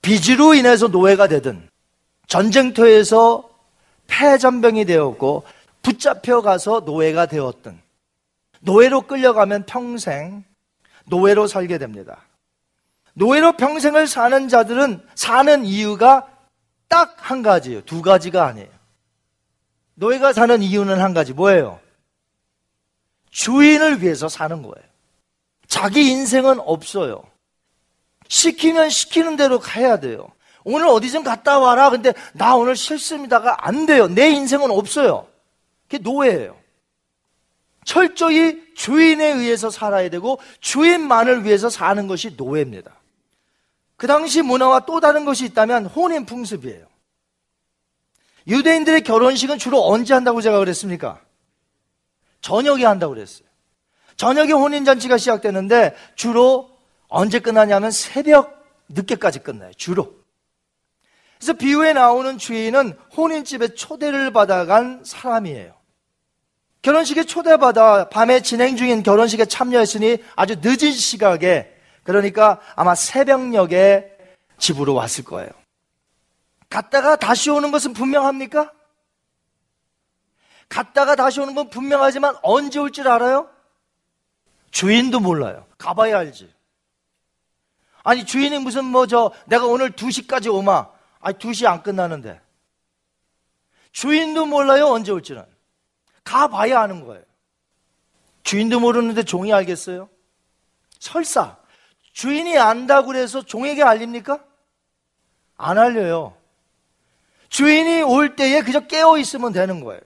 빚으로 0.02 0.54
인해서 0.54 0.88
노예가 0.88 1.28
되든, 1.28 1.68
전쟁터에서 2.28 3.50
패전병이 4.08 4.86
되었고, 4.86 5.44
붙잡혀 5.82 6.42
가서 6.42 6.82
노예가 6.82 7.26
되었든, 7.26 7.80
노예로 8.60 9.02
끌려가면 9.02 9.66
평생 9.66 10.44
노예로 11.06 11.48
살게 11.48 11.78
됩니다. 11.78 12.18
노예로 13.14 13.54
평생을 13.54 14.08
사는 14.08 14.48
자들은 14.48 15.02
사는 15.16 15.66
이유가 15.66 16.28
딱 16.96 17.16
한 17.18 17.42
가지예요. 17.42 17.82
두 17.82 18.02
가지가 18.02 18.46
아니에요. 18.46 18.70
노예가 19.96 20.32
사는 20.32 20.62
이유는 20.62 21.02
한 21.02 21.14
가지. 21.14 21.34
뭐예요? 21.34 21.82
주인을 23.32 24.02
위해서 24.02 24.30
사는 24.30 24.62
거예요. 24.62 24.88
자기 25.68 26.10
인생은 26.10 26.62
없어요. 26.62 27.24
시키면 28.30 28.90
시키는 28.90 29.36
대로 29.36 29.60
가야 29.60 30.00
돼요. 30.00 30.30
오늘 30.64 30.88
어디 30.88 31.12
좀 31.12 31.24
갔다 31.24 31.60
와라. 31.60 31.90
근데 31.90 32.14
나 32.34 32.56
오늘 32.56 32.78
싫습니다가 32.78 33.68
안 33.68 33.86
돼요. 33.86 34.08
내 34.08 34.30
인생은 34.30 34.72
없어요. 34.72 35.28
그게 35.90 35.98
노예예요. 35.98 36.56
철저히 37.84 38.74
주인에 38.76 39.34
의해서 39.34 39.70
살아야 39.70 40.10
되고 40.10 40.40
주인만을 40.62 41.44
위해서 41.44 41.70
사는 41.70 42.08
것이 42.08 42.36
노예입니다. 42.38 42.92
그 43.98 44.08
당시 44.08 44.42
문화와 44.42 44.82
또 44.82 45.00
다른 45.00 45.26
것이 45.26 45.46
있다면 45.46 45.86
혼인 45.86 46.26
풍습이에요. 46.26 46.86
유대인들의 48.48 49.02
결혼식은 49.02 49.58
주로 49.58 49.88
언제 49.88 50.14
한다고 50.14 50.42
제가 50.42 50.60
그랬습니까? 50.60 51.22
저녁에 52.42 52.86
한다고 52.86 53.14
그랬어요. 53.14 53.48
저녁에 54.18 54.52
혼인잔치가 54.52 55.18
시작되는데 55.18 55.96
주로 56.16 56.70
언제 57.08 57.40
끝나냐면 57.40 57.92
새벽 57.92 58.64
늦게까지 58.90 59.40
끝나요. 59.40 59.72
주로. 59.74 60.14
그래서 61.38 61.54
비유에 61.54 61.94
나오는 61.94 62.38
주인은 62.38 62.98
혼인집에 63.16 63.70
초대를 63.76 64.32
받아간 64.32 65.02
사람이에요. 65.04 65.74
결혼식에 66.82 67.24
초대받아 67.24 68.10
밤에 68.10 68.42
진행 68.42 68.78
중인 68.78 69.02
결혼식에 69.02 69.46
참여했으니 69.46 70.20
아주 70.36 70.56
늦은 70.62 70.92
시각에 70.92 71.75
그러니까 72.06 72.62
아마 72.76 72.96
새벽녘에 72.96 74.16
집으로 74.58 74.94
왔을 74.94 75.26
거예요. 75.26 75.50
갔다가 76.70 77.16
다시 77.18 77.50
오는 77.50 77.72
것은 77.72 77.94
분명합니까? 77.94 78.72
갔다가 80.70 81.16
다시 81.16 81.40
오는 81.42 81.56
건 81.56 81.70
분명하지만 81.70 82.36
언제 82.42 82.80
올 82.80 82.92
줄 82.92 83.08
알아요? 83.08 83.50
주인도 84.72 85.20
몰라요. 85.20 85.66
가봐야 85.78 86.20
알지. 86.20 86.54
아니, 88.04 88.24
주인이 88.26 88.60
무슨 88.60 88.86
뭐 88.86 89.08
저, 89.08 89.32
내가 89.48 89.66
오늘 89.66 89.92
2시까지 89.92 90.54
오마. 90.54 90.88
아니, 91.22 91.38
2시 91.38 91.66
안 91.66 91.82
끝나는데. 91.82 92.40
주인도 93.92 94.46
몰라요, 94.46 94.88
언제 94.88 95.12
올지는. 95.12 95.44
가봐야 96.24 96.82
아는 96.82 97.04
거예요. 97.06 97.24
주인도 98.44 98.80
모르는데 98.80 99.24
종이 99.24 99.52
알겠어요? 99.54 100.10
설사. 101.00 101.58
주인이 102.16 102.58
안다고 102.58 103.08
그래서 103.08 103.42
종에게 103.44 103.84
알립니까? 103.84 104.42
안 105.58 105.78
알려요. 105.78 106.34
주인이 107.50 108.04
올 108.04 108.38
때에 108.38 108.62
그저 108.62 108.88
깨어 108.88 109.18
있으면 109.18 109.52
되는 109.52 109.84
거예요. 109.84 110.00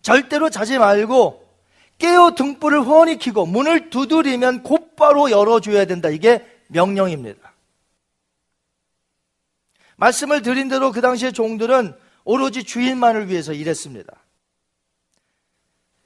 절대로 0.00 0.48
자지 0.48 0.78
말고 0.78 1.44
깨어 1.98 2.36
등불을 2.36 2.82
훤히 2.82 3.18
켜고 3.18 3.46
문을 3.46 3.90
두드리면 3.90 4.62
곧바로 4.62 5.32
열어줘야 5.32 5.86
된다. 5.86 6.08
이게 6.08 6.46
명령입니다. 6.68 7.52
말씀을 9.96 10.42
드린 10.42 10.68
대로 10.68 10.92
그 10.92 11.00
당시의 11.00 11.32
종들은 11.32 11.96
오로지 12.24 12.62
주인만을 12.62 13.28
위해서 13.28 13.52
일했습니다. 13.52 14.12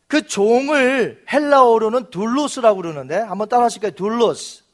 그 0.06 0.26
종을 0.26 1.22
헬라어로는 1.30 2.08
둘로스라고 2.08 2.76
그러는데 2.80 3.16
한번 3.16 3.50
따라 3.50 3.64
하실까요? 3.64 3.90
둘로스. 3.90 4.65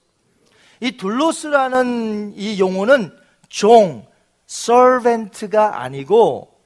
이 0.83 0.97
둘로스라는 0.97 2.33
이 2.35 2.59
용어는 2.59 3.17
종, 3.49 4.05
servant가 4.49 5.81
아니고 5.81 6.59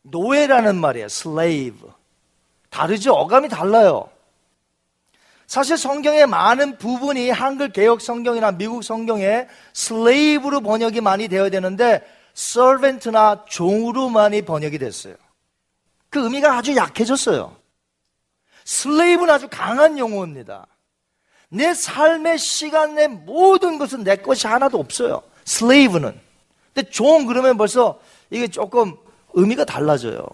노예라는 0.00 0.76
말이에요. 0.76 1.06
slave. 1.06 1.90
다르죠? 2.70 3.12
어감이 3.12 3.50
달라요. 3.50 4.08
사실 5.46 5.76
성경의 5.76 6.26
많은 6.26 6.78
부분이 6.78 7.28
한글 7.28 7.70
개혁 7.70 8.00
성경이나 8.00 8.52
미국 8.52 8.82
성경에 8.82 9.46
slave로 9.76 10.62
번역이 10.62 11.02
많이 11.02 11.28
되어야 11.28 11.50
되는데 11.50 12.02
servant나 12.34 13.44
종으로 13.46 14.08
많이 14.08 14.40
번역이 14.40 14.78
됐어요. 14.78 15.16
그 16.08 16.24
의미가 16.24 16.56
아주 16.56 16.74
약해졌어요. 16.74 17.54
슬레이브는 18.64 19.34
아주 19.34 19.48
강한 19.50 19.98
용어입니다. 19.98 20.66
내 21.54 21.72
삶의 21.72 22.38
시간 22.38 22.96
내 22.96 23.06
모든 23.06 23.78
것은 23.78 24.02
내 24.02 24.16
것이 24.16 24.48
하나도 24.48 24.78
없어요. 24.78 25.22
슬레이브는. 25.44 26.18
근데 26.74 26.90
종 26.90 27.26
그러면 27.26 27.56
벌써 27.56 28.00
이게 28.30 28.48
조금 28.48 28.96
의미가 29.34 29.64
달라져요. 29.64 30.26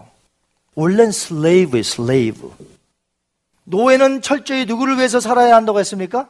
원래는 0.73 1.11
슬레이브예요, 1.11 1.83
슬레이브. 1.83 2.51
노예는 3.65 4.23
철저히 4.23 4.65
누구를 4.65 4.97
위해서 4.97 5.19
살아야 5.19 5.55
한다고 5.55 5.79
했습니까? 5.79 6.27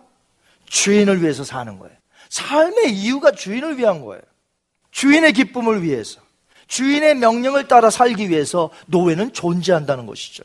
주인을 0.65 1.21
위해서 1.21 1.45
사는 1.45 1.79
거예요. 1.79 1.95
삶의 2.29 2.91
이유가 2.91 3.31
주인을 3.31 3.77
위한 3.77 4.03
거예요. 4.03 4.21
주인의 4.91 5.31
기쁨을 5.31 5.83
위해서. 5.83 6.19
주인의 6.67 7.15
명령을 7.15 7.69
따라 7.69 7.89
살기 7.89 8.29
위해서 8.29 8.69
노예는 8.87 9.31
존재한다는 9.31 10.05
것이죠. 10.05 10.43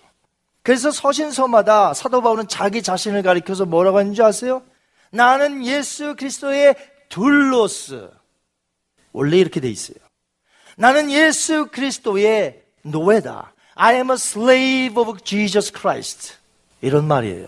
그래서 0.67 0.91
서신서마다 0.91 1.95
사도 1.95 2.21
바울은 2.23 2.49
자기 2.49 2.83
자신을 2.83 3.23
가리켜서 3.23 3.67
뭐라고 3.67 4.01
했는지 4.01 4.21
아세요? 4.21 4.65
나는 5.13 5.65
예수 5.65 6.17
그리스도의 6.17 6.75
둘로스. 7.09 8.11
원래 9.13 9.39
이렇게 9.39 9.61
돼 9.61 9.71
있어요. 9.71 9.97
나는 10.77 11.09
예수 11.13 11.67
그리스도의 11.67 12.65
노예다. 12.83 13.55
I 13.77 13.95
am 13.95 14.11
a 14.11 14.15
slave 14.15 15.01
of 15.01 15.21
Jesus 15.23 15.71
Christ. 15.71 16.35
이런 16.81 17.07
말이에요. 17.07 17.47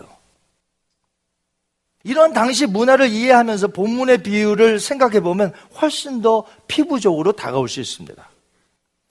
이런 2.05 2.31
당시 2.31 2.67
문화를 2.67 3.09
이해하면서 3.09 3.67
본문의 3.67 4.23
비유를 4.23 4.79
생각해 4.79 5.19
보면 5.19 5.51
훨씬 5.81 6.21
더 6.21 6.45
피부적으로 6.69 7.33
다가올 7.33 7.67
수 7.67 7.81
있습니다. 7.81 8.29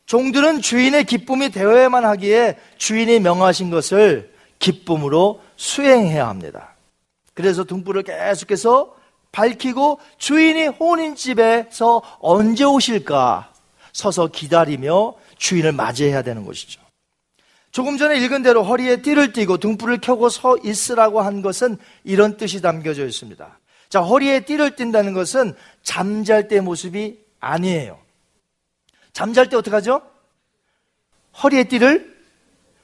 종들은 0.09 0.63
주인의 0.63 1.05
기쁨이 1.05 1.51
되어야만 1.51 2.05
하기에 2.07 2.57
주인이 2.79 3.21
명하신 3.21 3.69
것을 3.69 4.33
기쁨으로 4.59 5.43
수행해야 5.57 6.27
합니다. 6.27 6.75
그래서 7.35 7.65
등불을 7.65 8.05
계속해서 8.05 8.97
밝히고 9.33 10.01
주인이 10.17 10.67
혼인 10.69 11.15
집에서 11.15 12.01
언제 12.21 12.65
오실까 12.65 13.53
서서 13.93 14.29
기다리며 14.29 15.15
주인을 15.37 15.73
맞이해야 15.73 16.23
되는 16.23 16.47
것이죠. 16.47 16.81
조금 17.71 17.99
전에 17.99 18.19
읽은 18.19 18.43
대로 18.43 18.63
허리에 18.63 19.03
띠를 19.03 19.35
띠고 19.35 19.59
등불을 19.59 20.01
켜고 20.01 20.31
서 20.31 20.57
있으라고 20.65 21.21
한 21.21 21.43
것은 21.43 21.77
이런 22.03 22.39
뜻이 22.39 22.63
담겨져 22.63 23.05
있습니다. 23.05 23.59
자, 23.91 24.01
허리에 24.01 24.47
띠를 24.47 24.75
띈다는 24.75 25.13
것은 25.13 25.55
잠잘 25.83 26.49
때 26.49 26.63
모습이 26.63 27.19
아니에요. 27.41 28.08
잠잘 29.13 29.49
때 29.49 29.57
어떡하죠? 29.57 30.03
허리에 31.43 31.65
띠를 31.65 32.17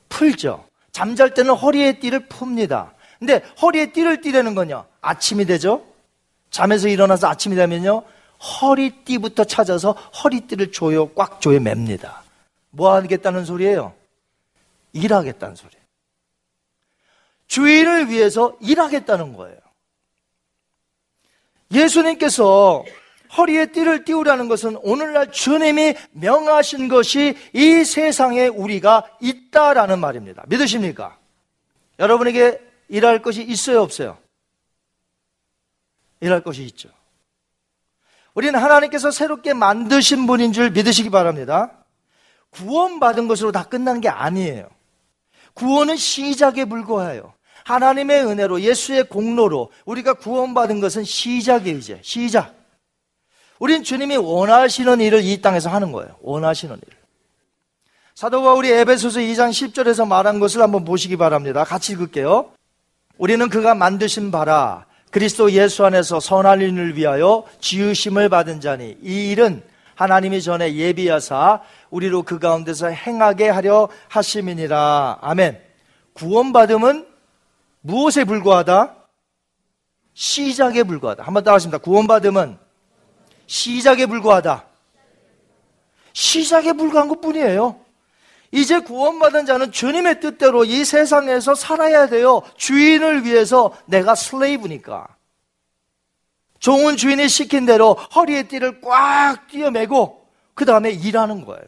풀죠. 0.08 0.66
잠잘 0.92 1.34
때는 1.34 1.54
허리에 1.54 1.98
띠를 1.98 2.28
풉니다. 2.28 2.92
근데 3.18 3.38
허리에 3.60 3.92
띠를 3.92 4.20
띠라는 4.20 4.54
건요. 4.54 4.86
아침이 5.00 5.44
되죠? 5.44 5.84
잠에서 6.50 6.88
일어나서 6.88 7.28
아침이 7.28 7.56
되면요. 7.56 8.04
허리띠부터 8.60 9.44
찾아서 9.44 9.92
허리띠를 9.92 10.72
조여 10.72 11.14
꽉 11.14 11.40
조여 11.40 11.60
맵니다. 11.60 12.22
뭐 12.70 12.94
하겠다는 12.94 13.44
소리예요? 13.44 13.94
일하겠다는 14.92 15.56
소리예요. 15.56 15.84
주인을 17.46 18.10
위해서 18.10 18.56
일하겠다는 18.60 19.36
거예요. 19.36 19.58
예수님께서 21.72 22.84
허리에 23.36 23.66
띠를 23.66 24.04
띄우라는 24.04 24.48
것은 24.48 24.76
오늘날 24.82 25.32
주님이 25.32 25.94
명하신 26.12 26.88
것이 26.88 27.36
이 27.52 27.84
세상에 27.84 28.46
우리가 28.46 29.04
있다라는 29.20 29.98
말입니다. 29.98 30.44
믿으십니까? 30.46 31.18
여러분에게 31.98 32.60
일할 32.88 33.22
것이 33.22 33.42
있어요, 33.42 33.82
없어요? 33.82 34.18
일할 36.20 36.42
것이 36.42 36.62
있죠. 36.64 36.88
우리는 38.34 38.58
하나님께서 38.58 39.10
새롭게 39.10 39.54
만드신 39.54 40.26
분인 40.26 40.52
줄 40.52 40.70
믿으시기 40.70 41.10
바랍니다. 41.10 41.84
구원받은 42.50 43.28
것으로 43.28 43.52
다 43.52 43.64
끝난 43.64 44.00
게 44.00 44.08
아니에요. 44.08 44.68
구원은 45.54 45.96
시작에 45.96 46.64
불과해요. 46.64 47.32
하나님의 47.64 48.26
은혜로 48.26 48.60
예수의 48.60 49.04
공로로 49.08 49.70
우리가 49.84 50.14
구원받은 50.14 50.80
것은 50.80 51.04
시작이에요, 51.04 51.78
이제. 51.78 52.00
시작. 52.02 52.63
우린 53.64 53.82
주님이 53.82 54.18
원하시는 54.18 55.00
일을 55.00 55.24
이 55.24 55.40
땅에서 55.40 55.70
하는 55.70 55.90
거예요. 55.90 56.16
원하시는 56.20 56.76
일. 56.76 56.82
사도 58.14 58.42
바울이 58.42 58.70
에베소서 58.70 59.20
2장 59.20 59.48
10절에서 59.48 60.06
말한 60.06 60.38
것을 60.38 60.60
한번 60.60 60.84
보시기 60.84 61.16
바랍니다. 61.16 61.64
같이 61.64 61.94
읽을게요. 61.94 62.50
우리는 63.16 63.48
그가 63.48 63.74
만드신 63.74 64.30
바라 64.30 64.84
그리스도 65.10 65.50
예수 65.52 65.86
안에서 65.86 66.20
선한 66.20 66.60
일을 66.60 66.94
위하여 66.98 67.44
지으심을 67.60 68.28
받은 68.28 68.60
자니 68.60 68.98
이 69.02 69.30
일은 69.30 69.62
하나님이 69.94 70.42
전에 70.42 70.74
예비하사 70.74 71.62
우리로 71.88 72.22
그 72.22 72.38
가운데서 72.38 72.88
행하게 72.88 73.48
하려 73.48 73.88
하심이니라. 74.08 75.20
아멘. 75.22 75.58
구원받음은 76.12 77.06
무엇에 77.80 78.24
불과하다? 78.24 78.94
시작에 80.12 80.82
불과하다. 80.82 81.22
한번 81.22 81.42
따라 81.44 81.54
하십니다. 81.54 81.78
구원받음은 81.78 82.63
시작에 83.46 84.06
불과하다. 84.06 84.64
시작에 86.12 86.72
불과한 86.72 87.08
것 87.08 87.20
뿐이에요. 87.20 87.80
이제 88.52 88.78
구원받은 88.78 89.46
자는 89.46 89.72
주님의 89.72 90.20
뜻대로 90.20 90.64
이 90.64 90.84
세상에서 90.84 91.56
살아야 91.56 92.06
돼요. 92.06 92.42
주인을 92.56 93.24
위해서 93.24 93.76
내가 93.86 94.14
슬레이브니까. 94.14 95.08
종은 96.60 96.96
주인이 96.96 97.28
시킨 97.28 97.66
대로 97.66 97.94
허리에 97.94 98.44
띠를 98.44 98.80
꽉 98.80 99.48
띄어매고 99.48 100.26
그 100.54 100.64
다음에 100.64 100.90
일하는 100.90 101.44
거예요. 101.44 101.64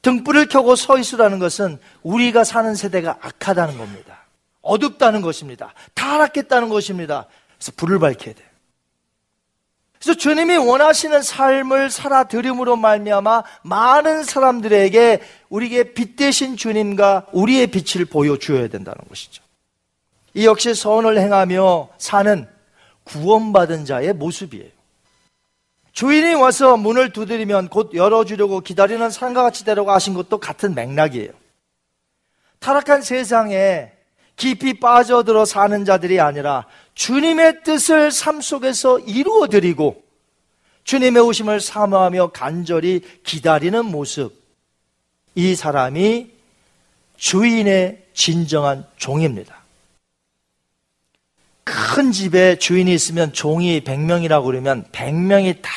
등불을 0.00 0.48
켜고 0.48 0.76
서 0.76 0.98
있으라는 0.98 1.38
것은 1.38 1.78
우리가 2.02 2.44
사는 2.44 2.74
세대가 2.74 3.18
악하다는 3.20 3.76
겁니다. 3.76 4.24
어둡다는 4.62 5.20
것입니다. 5.20 5.74
타락했다는 5.94 6.68
것입니다. 6.68 7.26
그래서 7.58 7.72
불을 7.76 7.98
밝혀야 7.98 8.34
돼요. 8.34 8.45
그래서 10.06 10.20
주님이 10.20 10.56
원하시는 10.56 11.20
삶을 11.20 11.90
살아들임으로 11.90 12.76
말미암아 12.76 13.42
많은 13.62 14.22
사람들에게 14.22 15.20
우리에게 15.48 15.94
빛 15.94 16.14
대신 16.14 16.56
주님과 16.56 17.26
우리의 17.32 17.66
빛을 17.66 18.04
보여주어야 18.04 18.68
된다는 18.68 18.98
것이죠. 19.08 19.42
이 20.34 20.46
역시 20.46 20.76
선을 20.76 21.18
행하며 21.18 21.88
사는 21.98 22.46
구원받은 23.02 23.84
자의 23.84 24.12
모습이에요. 24.12 24.70
주인이 25.90 26.34
와서 26.34 26.76
문을 26.76 27.12
두드리면 27.12 27.66
곧 27.68 27.92
열어주려고 27.92 28.60
기다리는 28.60 29.10
사람과 29.10 29.42
같이 29.42 29.64
하신 29.68 30.14
것도 30.14 30.38
같은 30.38 30.76
맥락이에요. 30.76 31.32
타락한 32.60 33.02
세상에 33.02 33.90
깊이 34.36 34.78
빠져들어 34.78 35.44
사는 35.44 35.84
자들이 35.84 36.20
아니라 36.20 36.66
주님의 36.96 37.62
뜻을 37.62 38.10
삶 38.10 38.40
속에서 38.40 38.98
이루어 38.98 39.46
드리고 39.46 40.02
주님의 40.84 41.22
오심을 41.22 41.60
사모하며 41.60 42.28
간절히 42.28 43.02
기다리는 43.22 43.84
모습. 43.84 44.32
이 45.34 45.54
사람이 45.54 46.30
주인의 47.16 48.06
진정한 48.14 48.86
종입니다. 48.96 49.62
큰 51.64 52.12
집에 52.12 52.56
주인이 52.56 52.92
있으면 52.94 53.32
종이 53.32 53.80
100명이라고 53.82 54.46
그러면 54.46 54.84
100명이 54.92 55.60
다 55.60 55.70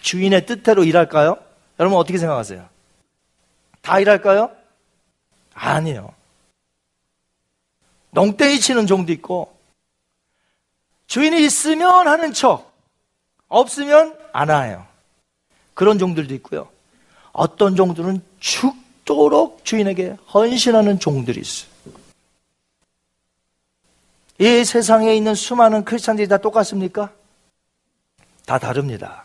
주인의 0.00 0.46
뜻대로 0.46 0.82
일할까요? 0.82 1.36
여러분 1.78 1.96
어떻게 1.96 2.18
생각하세요? 2.18 2.68
다 3.82 4.00
일할까요? 4.00 4.50
아니에요. 5.54 6.12
농땡이 8.10 8.58
치는 8.58 8.88
종도 8.88 9.12
있고, 9.12 9.59
주인이 11.10 11.44
있으면 11.44 12.06
하는 12.06 12.32
척, 12.32 12.72
없으면 13.48 14.16
안 14.32 14.48
해요. 14.48 14.86
그런 15.74 15.98
종들도 15.98 16.32
있고요. 16.34 16.68
어떤 17.32 17.74
종들은 17.74 18.22
죽도록 18.38 19.64
주인에게 19.64 20.16
헌신하는 20.32 21.00
종들이 21.00 21.40
있어요. 21.40 21.68
이 24.38 24.64
세상에 24.64 25.16
있는 25.16 25.34
수많은 25.34 25.84
크리스찬들이 25.84 26.28
다 26.28 26.38
똑같습니까? 26.38 27.10
다 28.46 28.58
다릅니다. 28.60 29.24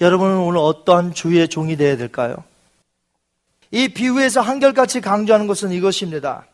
여러분은 0.00 0.38
오늘 0.38 0.58
어떠한 0.58 1.14
주의 1.14 1.48
종이 1.48 1.76
되어야 1.76 1.96
될까요? 1.96 2.44
이 3.72 3.88
비유에서 3.88 4.42
한결같이 4.42 5.00
강조하는 5.00 5.48
것은 5.48 5.72
이것입니다. 5.72 6.46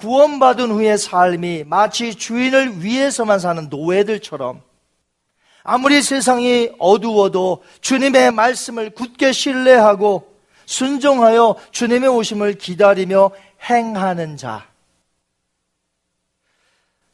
구원받은 0.00 0.70
후의 0.70 0.98
삶이 0.98 1.64
마치 1.66 2.14
주인을 2.14 2.82
위해서만 2.82 3.38
사는 3.38 3.68
노예들처럼 3.68 4.62
아무리 5.62 6.02
세상이 6.02 6.70
어두워도 6.78 7.62
주님의 7.80 8.32
말씀을 8.32 8.90
굳게 8.90 9.32
신뢰하고 9.32 10.26
순종하여 10.66 11.56
주님의 11.70 12.08
오심을 12.08 12.54
기다리며 12.54 13.30
행하는 13.68 14.36
자. 14.36 14.66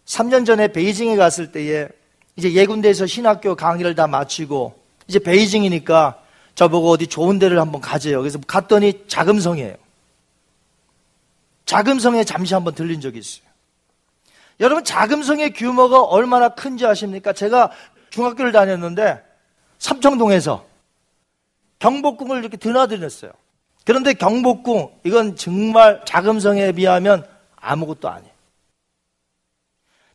3년 0.04 0.46
전에 0.46 0.68
베이징에 0.68 1.16
갔을 1.16 1.50
때에 1.50 1.88
이제 2.36 2.52
예군대에서 2.52 3.06
신학교 3.06 3.56
강의를 3.56 3.94
다 3.94 4.06
마치고 4.06 4.78
이제 5.08 5.18
베이징이니까 5.18 6.22
저보고 6.54 6.90
어디 6.90 7.06
좋은 7.06 7.38
데를 7.38 7.60
한번 7.60 7.80
가재요. 7.80 8.20
그래서 8.20 8.38
갔더니 8.46 9.04
자금성이에요. 9.08 9.85
자금성에 11.66 12.24
잠시 12.24 12.54
한번 12.54 12.74
들린 12.74 13.00
적이 13.00 13.18
있어요. 13.18 13.44
여러분 14.60 14.84
자금성의 14.84 15.52
규모가 15.52 16.02
얼마나 16.02 16.48
큰지 16.48 16.86
아십니까? 16.86 17.32
제가 17.32 17.70
중학교를 18.10 18.52
다녔는데 18.52 19.22
삼청동에서 19.78 20.64
경복궁을 21.78 22.38
이렇게 22.38 22.56
드나들었어요. 22.56 23.32
그런데 23.84 24.14
경복궁 24.14 25.00
이건 25.04 25.36
정말 25.36 26.02
자금성에 26.06 26.72
비하면 26.72 27.28
아무것도 27.56 28.08
아니에요. 28.08 28.34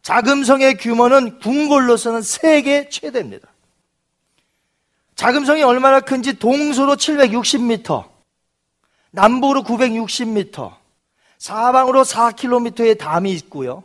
자금성의 0.01 0.77
규모는 0.77 1.39
궁궐로서는 1.39 2.23
세계 2.23 2.89
최대입니다. 2.89 3.47
자금성이 5.15 5.61
얼마나 5.61 5.99
큰지 5.99 6.39
동서로 6.39 6.95
760m, 6.95 8.09
남북으로 9.11 9.61
960m, 9.61 10.80
사방으로 11.41 12.03
4km의 12.03 12.99
담이 12.99 13.31
있고요. 13.31 13.83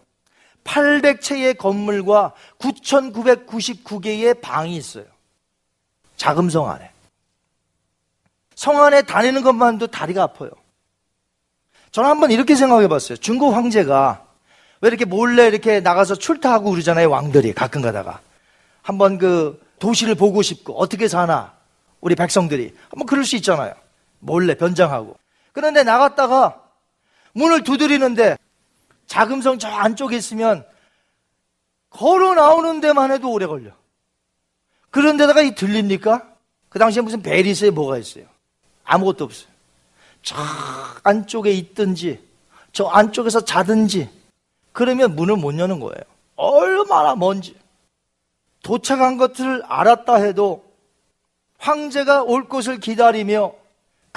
800채의 0.65 1.57
건물과 1.57 2.35
9,999개의 2.59 4.43
방이 4.43 4.77
있어요. 4.77 5.07
자금성 6.19 6.69
안에. 6.69 6.91
성 8.55 8.83
안에 8.83 9.03
다니는 9.03 9.43
것만도 9.43 9.87
다리가 9.87 10.23
아파요. 10.25 10.51
저는 11.93 12.11
한번 12.11 12.31
이렇게 12.31 12.55
생각해 12.57 12.89
봤어요. 12.89 13.17
중국 13.17 13.55
황제가 13.55 14.27
왜 14.83 14.89
이렇게 14.89 15.07
몰래 15.07 15.47
이렇게 15.47 15.81
나가서 15.81 16.17
출타하고 16.17 16.71
그러잖아요, 16.73 17.09
왕들이 17.09 17.55
가끔 17.55 17.81
가다가. 17.81 18.21
한번 18.83 19.17
그 19.17 19.59
도시를 19.79 20.15
보고 20.15 20.43
싶고 20.43 20.79
어떻게 20.79 21.09
사나 21.09 21.55
우리 22.03 22.17
백성들이 22.17 22.75
한번 22.91 23.07
그럴 23.07 23.25
수 23.25 23.35
있잖아요. 23.37 23.73
몰래 24.19 24.55
변장하고. 24.57 25.17
그런데 25.53 25.85
나갔다가 25.85 26.66
문을 27.37 27.65
두드리는데 27.65 28.39
자금성 29.07 29.59
저 29.59 29.69
안쪽에 29.69 30.17
있으면 30.17 30.67
걸어 31.91 32.35
나오는 32.35 32.81
데만 32.81 33.13
해도 33.13 33.31
오래 33.31 33.47
걸려. 33.47 33.71
그런데다가 34.91 35.43
이 35.43 35.55
들립니까? 35.55 36.27
그 36.71 36.79
당시에 36.79 37.03
무슨 37.03 37.23
벨이 37.23 37.51
있어요? 37.51 37.73
뭐가 37.73 37.99
있어요? 37.99 38.25
아무것도 38.85 39.25
없어요. 39.25 39.49
저 40.23 40.35
안쪽에 41.03 41.53
있든지, 41.53 42.27
저 42.73 42.87
안쪽에서 42.87 43.45
자든지, 43.45 44.09
그러면 44.73 45.15
문을 45.15 45.37
못 45.37 45.57
여는 45.59 45.79
거예요. 45.79 46.03
얼마나 46.37 47.15
먼지. 47.15 47.55
도착한 48.63 49.17
것을 49.19 49.63
알았다 49.67 50.17
해도 50.17 50.65
황제가 51.59 52.23
올 52.23 52.49
것을 52.49 52.81
기다리며 52.81 53.53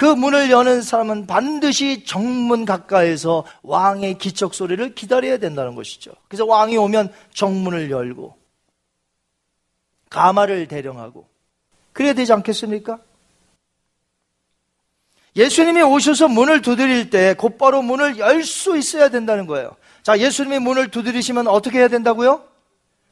그 0.00 0.06
문을 0.06 0.50
여는 0.50 0.80
사람은 0.80 1.26
반드시 1.26 2.04
정문 2.06 2.64
가까이에서 2.64 3.44
왕의 3.62 4.16
기척 4.16 4.54
소리를 4.54 4.94
기다려야 4.94 5.36
된다는 5.36 5.74
것이죠. 5.74 6.12
그래서 6.26 6.46
왕이 6.46 6.74
오면 6.78 7.12
정문을 7.34 7.90
열고 7.90 8.34
가마를 10.08 10.68
대령하고 10.68 11.26
그래야 11.92 12.14
되지 12.14 12.32
않겠습니까? 12.32 12.98
예수님이 15.36 15.82
오셔서 15.82 16.28
문을 16.28 16.62
두드릴 16.62 17.10
때 17.10 17.34
곧바로 17.34 17.82
문을 17.82 18.16
열 18.18 18.42
수 18.42 18.78
있어야 18.78 19.10
된다는 19.10 19.46
거예요. 19.46 19.76
자, 20.02 20.18
예수님이 20.18 20.60
문을 20.60 20.90
두드리시면 20.90 21.46
어떻게 21.46 21.78
해야 21.78 21.88
된다고요? 21.88 22.42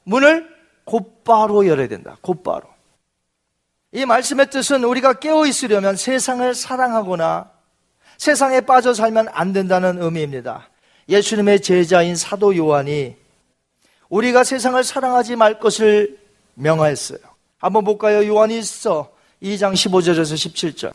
문을 0.05 0.49
곧바로 0.85 1.67
열어야 1.67 1.89
된다. 1.89 2.17
곧바로. 2.23 2.78
이 3.93 4.05
말씀의 4.05 4.51
뜻은 4.51 4.85
우리가 4.85 5.15
깨어 5.15 5.47
있으려면 5.47 5.97
세상을 5.97 6.55
사랑하거나 6.55 7.51
세상에 8.19 8.61
빠져 8.61 8.93
살면 8.93 9.29
안 9.33 9.53
된다는 9.53 10.03
의미입니다. 10.03 10.69
예수님의 11.09 11.63
제자인 11.63 12.15
사도 12.17 12.55
요한이 12.55 13.17
우리가 14.11 14.45
세상을 14.45 14.83
사랑하지 14.85 15.37
말 15.37 15.59
것을 15.59 16.19
명하였어요. 16.55 17.19
한번 17.59 17.85
볼까요? 17.85 18.27
요한이 18.27 18.59
있어 18.59 19.11
2장 19.43 19.73
15절에서 19.73 20.35
17절. 20.35 20.93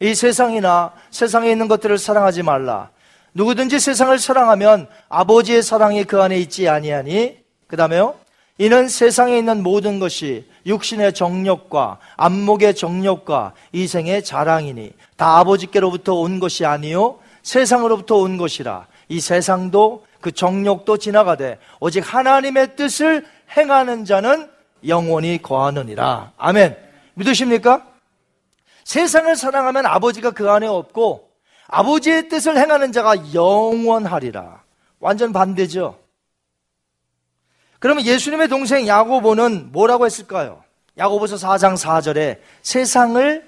이 0.00 0.14
세상이나 0.14 0.92
세상에 1.10 1.50
있는 1.52 1.68
것들을 1.68 1.98
사랑하지 1.98 2.42
말라. 2.42 2.90
누구든지 3.34 3.78
세상을 3.78 4.18
사랑하면 4.18 4.88
아버지의 5.08 5.62
사랑이 5.62 6.04
그 6.04 6.20
안에 6.20 6.38
있지 6.38 6.68
아니하니. 6.68 7.38
그 7.68 7.76
다음에요. 7.76 8.23
이는 8.58 8.88
세상에 8.88 9.38
있는 9.38 9.62
모든 9.62 9.98
것이 9.98 10.48
육신의 10.64 11.14
정력과 11.14 11.98
안목의 12.16 12.74
정력과 12.76 13.52
이생의 13.72 14.22
자랑이니 14.22 14.92
다 15.16 15.38
아버지께로부터 15.38 16.14
온 16.14 16.38
것이 16.38 16.64
아니요 16.64 17.18
세상으로부터 17.42 18.16
온 18.16 18.36
것이라. 18.36 18.86
이 19.08 19.20
세상도 19.20 20.06
그 20.20 20.32
정력도 20.32 20.96
지나가되 20.96 21.58
오직 21.80 22.00
하나님의 22.00 22.76
뜻을 22.76 23.26
행하는 23.56 24.04
자는 24.04 24.48
영원히 24.86 25.40
거하느니라. 25.42 26.32
아멘. 26.36 26.76
믿으십니까? 27.14 27.86
세상을 28.84 29.34
사랑하면 29.36 29.84
아버지가 29.86 30.30
그 30.30 30.50
안에 30.50 30.66
없고 30.66 31.28
아버지의 31.68 32.28
뜻을 32.28 32.56
행하는 32.56 32.92
자가 32.92 33.34
영원하리라. 33.34 34.62
완전 35.00 35.32
반대죠 35.32 35.98
그러면 37.84 38.06
예수님의 38.06 38.48
동생 38.48 38.86
야고보는 38.86 39.70
뭐라고 39.70 40.06
했을까요? 40.06 40.64
야고보서 40.96 41.36
4장 41.36 41.76
4절에 41.76 42.38
세상을 42.62 43.46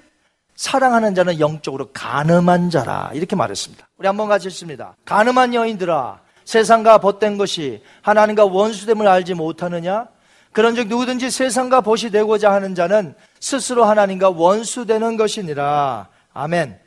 사랑하는 0.55 1.15
자는 1.15 1.39
영적으로 1.39 1.89
가늠한 1.91 2.69
자라 2.69 3.09
이렇게 3.15 3.35
말했습니다. 3.35 3.89
우리 3.97 4.05
한번 4.05 4.27
같이 4.27 4.47
읽습니다. 4.49 4.95
가늠한 5.05 5.55
여인들아 5.55 6.19
세상과 6.45 6.99
벗된 6.99 7.39
것이 7.39 7.81
하나님과 8.03 8.45
원수됨을 8.45 9.07
알지 9.07 9.33
못하느냐? 9.33 10.07
그런즉 10.51 10.87
누구든지 10.87 11.31
세상과 11.31 11.81
벗이 11.81 12.11
되고자 12.11 12.53
하는 12.53 12.75
자는 12.75 13.15
스스로 13.39 13.85
하나님과 13.85 14.29
원수되는 14.29 15.17
것이니라. 15.17 16.09
아멘. 16.35 16.79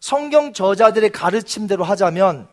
성경 0.00 0.52
저자들의 0.52 1.10
가르침대로 1.10 1.84
하자면 1.84 2.48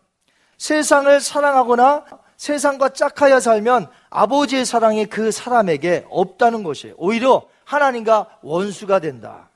세상을 0.58 1.20
사랑하거나 1.20 2.21
세상과 2.36 2.90
짝하여 2.90 3.40
살면 3.40 3.88
아버지의 4.10 4.64
사랑이 4.64 5.06
그 5.06 5.30
사람에게 5.30 6.06
없다는 6.10 6.62
것이에요. 6.62 6.94
오히려 6.98 7.46
하나님과 7.64 8.38
원수가 8.42 8.98
된다. 8.98 9.50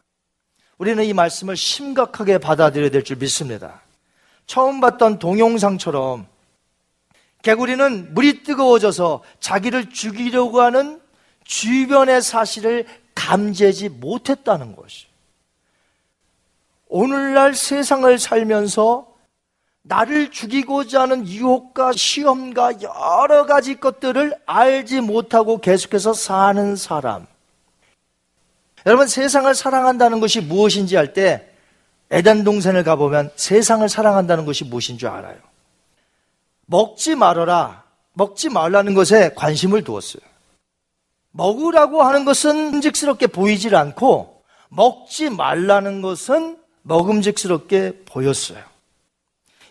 우리는 0.79 1.03
이 1.05 1.13
말씀을 1.13 1.57
심각하게 1.57 2.39
받아들여야 2.39 2.91
될 2.91 3.03
줄 3.03 3.17
믿습니다. 3.17 3.81
처음 4.47 4.81
봤던 4.81 5.19
동영상처럼 5.19 6.27
개구리는 7.43 8.15
물이 8.15 8.43
뜨거워져서 8.43 9.23
자기를 9.41 9.91
죽이려고 9.91 10.61
하는 10.61 11.01
주변의 11.45 12.23
사실을 12.23 12.87
감지하지 13.15 13.89
못했다는 13.89 14.77
것이. 14.77 15.07
오늘날 16.89 17.55
세상을 17.55 18.19
살면서 18.19 19.16
나를 19.89 20.33
죽이고자 20.33 21.03
하는 21.03 21.27
유혹과 21.29 21.93
시험과 21.93 22.83
여러 22.83 23.47
가지 23.47 23.79
것들을 23.79 24.35
알지 24.45 25.01
못하고 25.01 25.61
계속해서 25.61 26.13
사는 26.13 26.75
사람. 26.75 27.27
여러분, 28.85 29.07
세상을 29.07 29.53
사랑한다는 29.55 30.21
것이 30.21 30.41
무엇인지 30.41 30.97
알때 30.97 31.49
에덴 32.11 32.45
동산을 32.45 32.85
가보면 32.85 33.31
세상을 33.37 33.89
사랑한다는 33.89 34.45
것이 34.45 34.65
무엇인 34.65 34.99
줄 34.99 35.09
알아요. 35.09 35.37
먹지 36.67 37.15
말아라. 37.15 37.85
먹지 38.13 38.49
말라는 38.49 38.95
것에 38.95 39.35
관심을 39.35 39.85
두었어요. 39.85 40.23
먹으라고 41.31 42.03
하는 42.03 42.25
것은 42.25 42.75
흠직스럽게 42.75 43.29
보이질 43.29 43.77
않고 43.77 44.43
먹지 44.69 45.31
말라는 45.31 46.03
것은 46.03 46.59
먹음직스럽게 46.83 48.05
보였어요. 48.05 48.76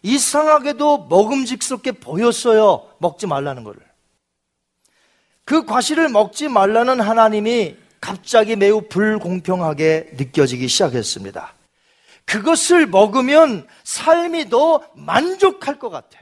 이상하게도 0.05 1.07
먹음직스럽게 1.09 1.93
보였어요. 1.93 2.87
먹지 2.99 3.25
말라는 3.25 3.63
것을. 3.63 3.79
그 5.45 5.65
과실을 5.65 6.09
먹지 6.09 6.47
말라는 6.47 7.01
하나님이 7.01 7.75
갑자기 7.99 8.55
매우 8.55 8.87
불공평하게 8.87 10.11
느껴지기 10.13 10.67
시작했습니다. 10.67 11.53
그것을 12.25 12.85
먹으면 12.85 13.67
삶이 13.83 14.49
더 14.49 14.83
만족할 14.93 15.79
것 15.79 15.89
같아. 15.89 16.19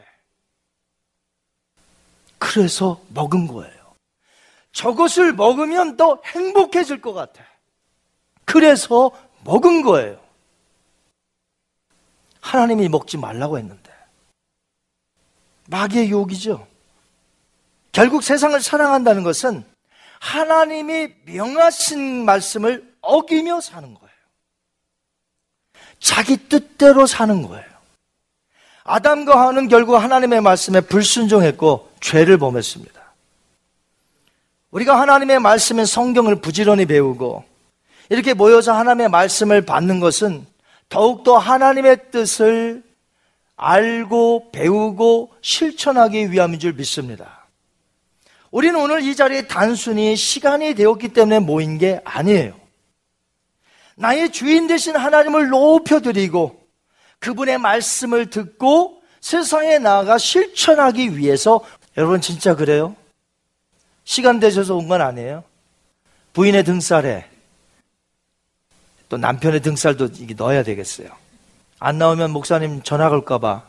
그래서 2.40 3.02
먹은 3.10 3.48
거예요. 3.48 3.84
저것을 4.72 5.34
먹으면 5.34 5.98
더 5.98 6.22
행복해질 6.26 7.02
것 7.02 7.14
같아. 7.14 7.44
그래서 8.46 9.12
먹은 9.44 9.82
거예요. 9.82 10.23
하나님이 12.44 12.90
먹지 12.90 13.18
말라고 13.18 13.58
했는데. 13.58 13.92
마귀의 15.68 16.10
유혹이죠. 16.10 16.68
결국 17.94 18.22
세상을 18.22 18.60
사랑한다는 18.60 19.24
것은 19.24 19.64
하나님이 20.20 21.10
명하신 21.26 22.26
말씀을 22.26 22.94
어기며 23.02 23.62
사는 23.62 23.94
거예요. 23.94 24.14
자기 26.00 26.38
뜻대로 26.50 27.06
사는 27.06 27.42
거예요. 27.48 27.66
아담과 28.84 29.48
하는 29.48 29.70
결국 29.70 29.96
하나님의 29.96 30.42
말씀에 30.42 30.82
불순종했고 30.82 31.94
죄를 32.02 32.38
범했습니다. 32.38 33.02
우리가 34.72 35.00
하나님의 35.00 35.40
말씀인 35.40 35.86
성경을 35.86 36.42
부지런히 36.42 36.86
배우고 36.86 37.46
이렇게 38.10 38.34
모여서 38.34 38.74
하나님의 38.74 39.10
말씀을 39.10 39.62
받는 39.62 40.02
것은 40.02 40.46
더욱더 40.94 41.40
하나님의 41.40 42.12
뜻을 42.12 42.84
알고 43.56 44.52
배우고 44.52 45.34
실천하기 45.42 46.32
위함인 46.32 46.60
줄 46.60 46.74
믿습니다. 46.74 47.48
우리는 48.52 48.80
오늘 48.80 49.02
이 49.02 49.16
자리에 49.16 49.48
단순히 49.48 50.16
시간이 50.16 50.76
되었기 50.76 51.10
때문에 51.10 51.40
모인 51.40 51.80
게 51.80 52.00
아니에요. 52.04 52.54
나의 53.96 54.32
주인 54.32 54.68
되신 54.68 54.96
하나님을 54.96 55.50
높여드리고 55.50 56.62
그분의 57.18 57.58
말씀을 57.58 58.30
듣고 58.30 59.02
세상에 59.20 59.80
나아가 59.80 60.20
실천하기 60.20 61.18
위해서 61.18 61.62
여러분 61.98 62.22
진짜 62.22 62.56
그래요? 62.56 62.96
시간 64.04 64.40
되셔서 64.40 64.76
온 64.76 64.88
건 64.88 65.02
아니에요. 65.02 65.44
부인의 66.34 66.64
등살에 66.66 67.33
또 69.14 69.18
남편의 69.18 69.62
등살도 69.62 70.10
넣어야 70.38 70.64
되겠어요. 70.64 71.08
안 71.78 72.00
나오면 72.00 72.32
목사님 72.32 72.82
전화 72.82 73.10
걸까봐. 73.10 73.62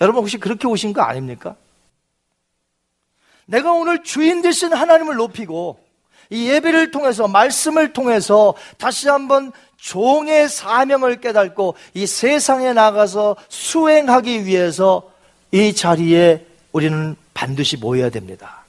여러분 0.00 0.22
혹시 0.22 0.36
그렇게 0.36 0.66
오신 0.66 0.92
거 0.92 1.02
아닙니까? 1.02 1.54
내가 3.46 3.70
오늘 3.70 4.02
주인 4.02 4.42
되신 4.42 4.72
하나님을 4.72 5.14
높이고 5.14 5.78
이 6.28 6.48
예배를 6.48 6.90
통해서 6.90 7.28
말씀을 7.28 7.92
통해서 7.92 8.54
다시 8.78 9.08
한번 9.08 9.52
종의 9.76 10.48
사명을 10.48 11.20
깨닫고 11.20 11.76
이 11.94 12.04
세상에 12.04 12.72
나가서 12.72 13.36
수행하기 13.48 14.44
위해서 14.44 15.08
이 15.52 15.72
자리에 15.72 16.44
우리는 16.72 17.14
반드시 17.32 17.76
모여야 17.76 18.10
됩니다. 18.10 18.64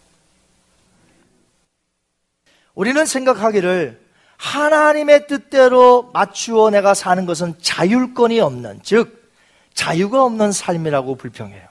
우리는 2.76 3.03
생각하기를 3.07 4.09
하나님의 4.40 5.28
뜻대로 5.28 6.10
맞추어 6.14 6.70
내가 6.70 6.94
사는 6.94 7.26
것은 7.26 7.56
자율권이 7.62 8.40
없는, 8.40 8.80
즉, 8.84 9.30
자유가 9.74 10.24
없는 10.24 10.54
삶이라고 10.54 11.16
불평해요. 11.16 11.68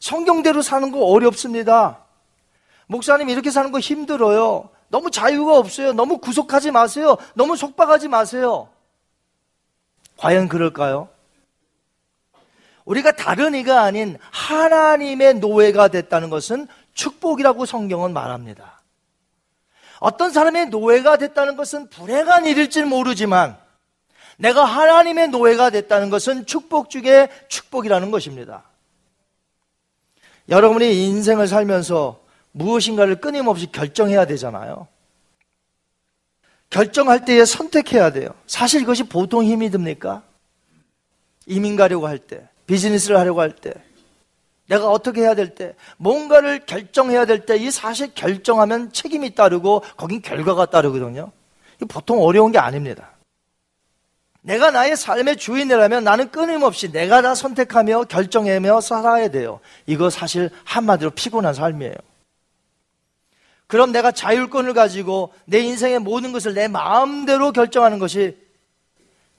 성경대로 0.00 0.62
사는 0.62 0.90
거 0.90 1.00
어렵습니다. 1.04 1.98
목사님 2.86 3.28
이렇게 3.28 3.50
사는 3.50 3.70
거 3.70 3.78
힘들어요. 3.78 4.70
너무 4.88 5.10
자유가 5.10 5.58
없어요. 5.58 5.92
너무 5.92 6.18
구속하지 6.18 6.70
마세요. 6.70 7.18
너무 7.34 7.54
속박하지 7.54 8.08
마세요. 8.08 8.68
과연 10.16 10.48
그럴까요? 10.48 11.08
우리가 12.84 13.12
다른 13.12 13.54
이가 13.54 13.82
아닌 13.82 14.18
하나님의 14.30 15.34
노예가 15.34 15.88
됐다는 15.88 16.30
것은 16.30 16.66
축복이라고 16.94 17.66
성경은 17.66 18.12
말합니다. 18.12 18.81
어떤 20.02 20.32
사람의 20.32 20.66
노예가 20.66 21.16
됐다는 21.16 21.54
것은 21.54 21.88
불행한 21.88 22.44
일일지 22.46 22.82
모르지만 22.82 23.56
내가 24.36 24.64
하나님의 24.64 25.28
노예가 25.28 25.70
됐다는 25.70 26.10
것은 26.10 26.44
축복 26.44 26.90
중에 26.90 27.28
축복이라는 27.46 28.10
것입니다. 28.10 28.64
여러분이 30.48 31.06
인생을 31.06 31.46
살면서 31.46 32.20
무엇인가를 32.50 33.20
끊임없이 33.20 33.70
결정해야 33.70 34.26
되잖아요. 34.26 34.88
결정할 36.68 37.24
때에 37.24 37.44
선택해야 37.44 38.10
돼요. 38.10 38.30
사실 38.48 38.82
이것이 38.82 39.04
보통 39.04 39.44
힘이 39.44 39.70
듭니까? 39.70 40.24
이민 41.46 41.76
가려고 41.76 42.08
할 42.08 42.18
때, 42.18 42.48
비즈니스를 42.66 43.20
하려고 43.20 43.40
할 43.40 43.54
때, 43.54 43.72
내가 44.72 44.88
어떻게 44.88 45.20
해야 45.20 45.34
될 45.34 45.54
때, 45.54 45.74
뭔가를 45.98 46.64
결정해야 46.64 47.26
될 47.26 47.44
때, 47.44 47.56
이 47.58 47.70
사실 47.70 48.14
결정하면 48.14 48.90
책임이 48.90 49.34
따르고, 49.34 49.82
거긴 49.98 50.22
결과가 50.22 50.66
따르거든요. 50.66 51.30
이 51.82 51.84
보통 51.84 52.22
어려운 52.22 52.52
게 52.52 52.58
아닙니다. 52.58 53.10
내가 54.40 54.70
나의 54.70 54.96
삶의 54.96 55.36
주인이라면 55.36 56.04
나는 56.04 56.30
끊임없이 56.30 56.90
내가 56.90 57.20
다 57.20 57.34
선택하며 57.34 58.04
결정하며 58.04 58.80
살아야 58.80 59.28
돼요. 59.28 59.60
이거 59.84 60.08
사실 60.08 60.48
한마디로 60.64 61.10
피곤한 61.10 61.52
삶이에요. 61.52 61.94
그럼 63.66 63.92
내가 63.92 64.10
자율권을 64.10 64.72
가지고 64.72 65.34
내 65.44 65.58
인생의 65.58 65.98
모든 65.98 66.32
것을 66.32 66.54
내 66.54 66.66
마음대로 66.66 67.52
결정하는 67.52 67.98
것이 67.98 68.38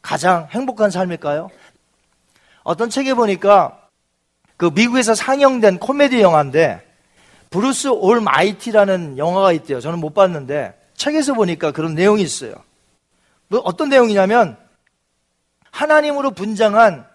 가장 0.01 0.47
행복한 0.51 0.91
삶일까요? 0.91 1.49
어떤 2.63 2.89
책에 2.91 3.15
보니까 3.15 3.82
그 4.63 4.71
미국에서 4.73 5.13
상영된 5.13 5.79
코미디 5.79 6.21
영화인데 6.21 6.81
Bruce 7.49 7.89
Almighty라는 7.89 9.17
영화가 9.17 9.51
있대요. 9.51 9.81
저는 9.81 9.99
못 9.99 10.13
봤는데 10.13 10.73
책에서 10.95 11.33
보니까 11.33 11.71
그런 11.71 11.95
내용이 11.95 12.21
있어요. 12.21 12.53
뭐 13.49 13.59
어떤 13.65 13.89
내용이냐면 13.89 14.55
하나님으로 15.69 16.31
분장한 16.31 17.05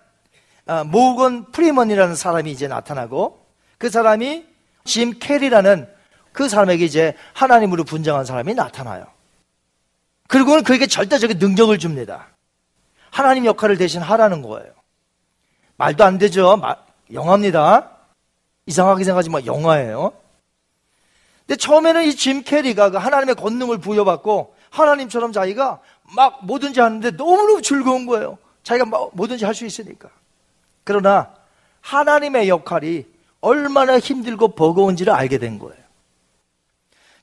아, 0.66 0.84
모건 0.84 1.50
프리먼이라는 1.50 2.14
사람이 2.14 2.50
이제 2.50 2.68
나타나고 2.68 3.46
그 3.78 3.88
사람이 3.88 4.44
짐 4.84 5.18
캐리라는 5.18 5.88
그 6.32 6.50
사람에게 6.50 6.84
이제 6.84 7.14
하나님으로 7.32 7.84
분장한 7.84 8.26
사람이 8.26 8.52
나타나요. 8.52 9.06
그리고는 10.26 10.64
그에게 10.64 10.86
절대적인 10.86 11.38
능력을 11.38 11.78
줍니다. 11.78 12.28
하나님 13.10 13.46
역할을 13.46 13.78
대신 13.78 14.02
하라는 14.02 14.42
거예요. 14.42 14.70
말도 15.78 16.04
안 16.04 16.18
되죠. 16.18 16.60
영화입니다. 17.12 17.90
이상하게 18.66 19.04
생각하지만 19.04 19.46
영화예요. 19.46 20.12
근데 21.46 21.56
처음에는 21.56 22.04
이 22.04 22.14
짐 22.14 22.42
캐리가 22.42 22.90
그 22.90 22.96
하나님의 22.98 23.34
권능을 23.36 23.78
부여받고 23.78 24.54
하나님처럼 24.70 25.32
자기가 25.32 25.80
막 26.14 26.44
뭐든지 26.44 26.80
하는데 26.80 27.10
너무너무 27.12 27.62
즐거운 27.62 28.06
거예요. 28.06 28.36
자기가 28.62 28.84
뭐든지 29.12 29.44
할 29.46 29.54
수 29.54 29.64
있으니까. 29.64 30.10
그러나 30.84 31.34
하나님의 31.80 32.48
역할이 32.48 33.06
얼마나 33.40 33.98
힘들고 33.98 34.48
버거운지를 34.54 35.12
알게 35.12 35.38
된 35.38 35.58
거예요. 35.58 35.78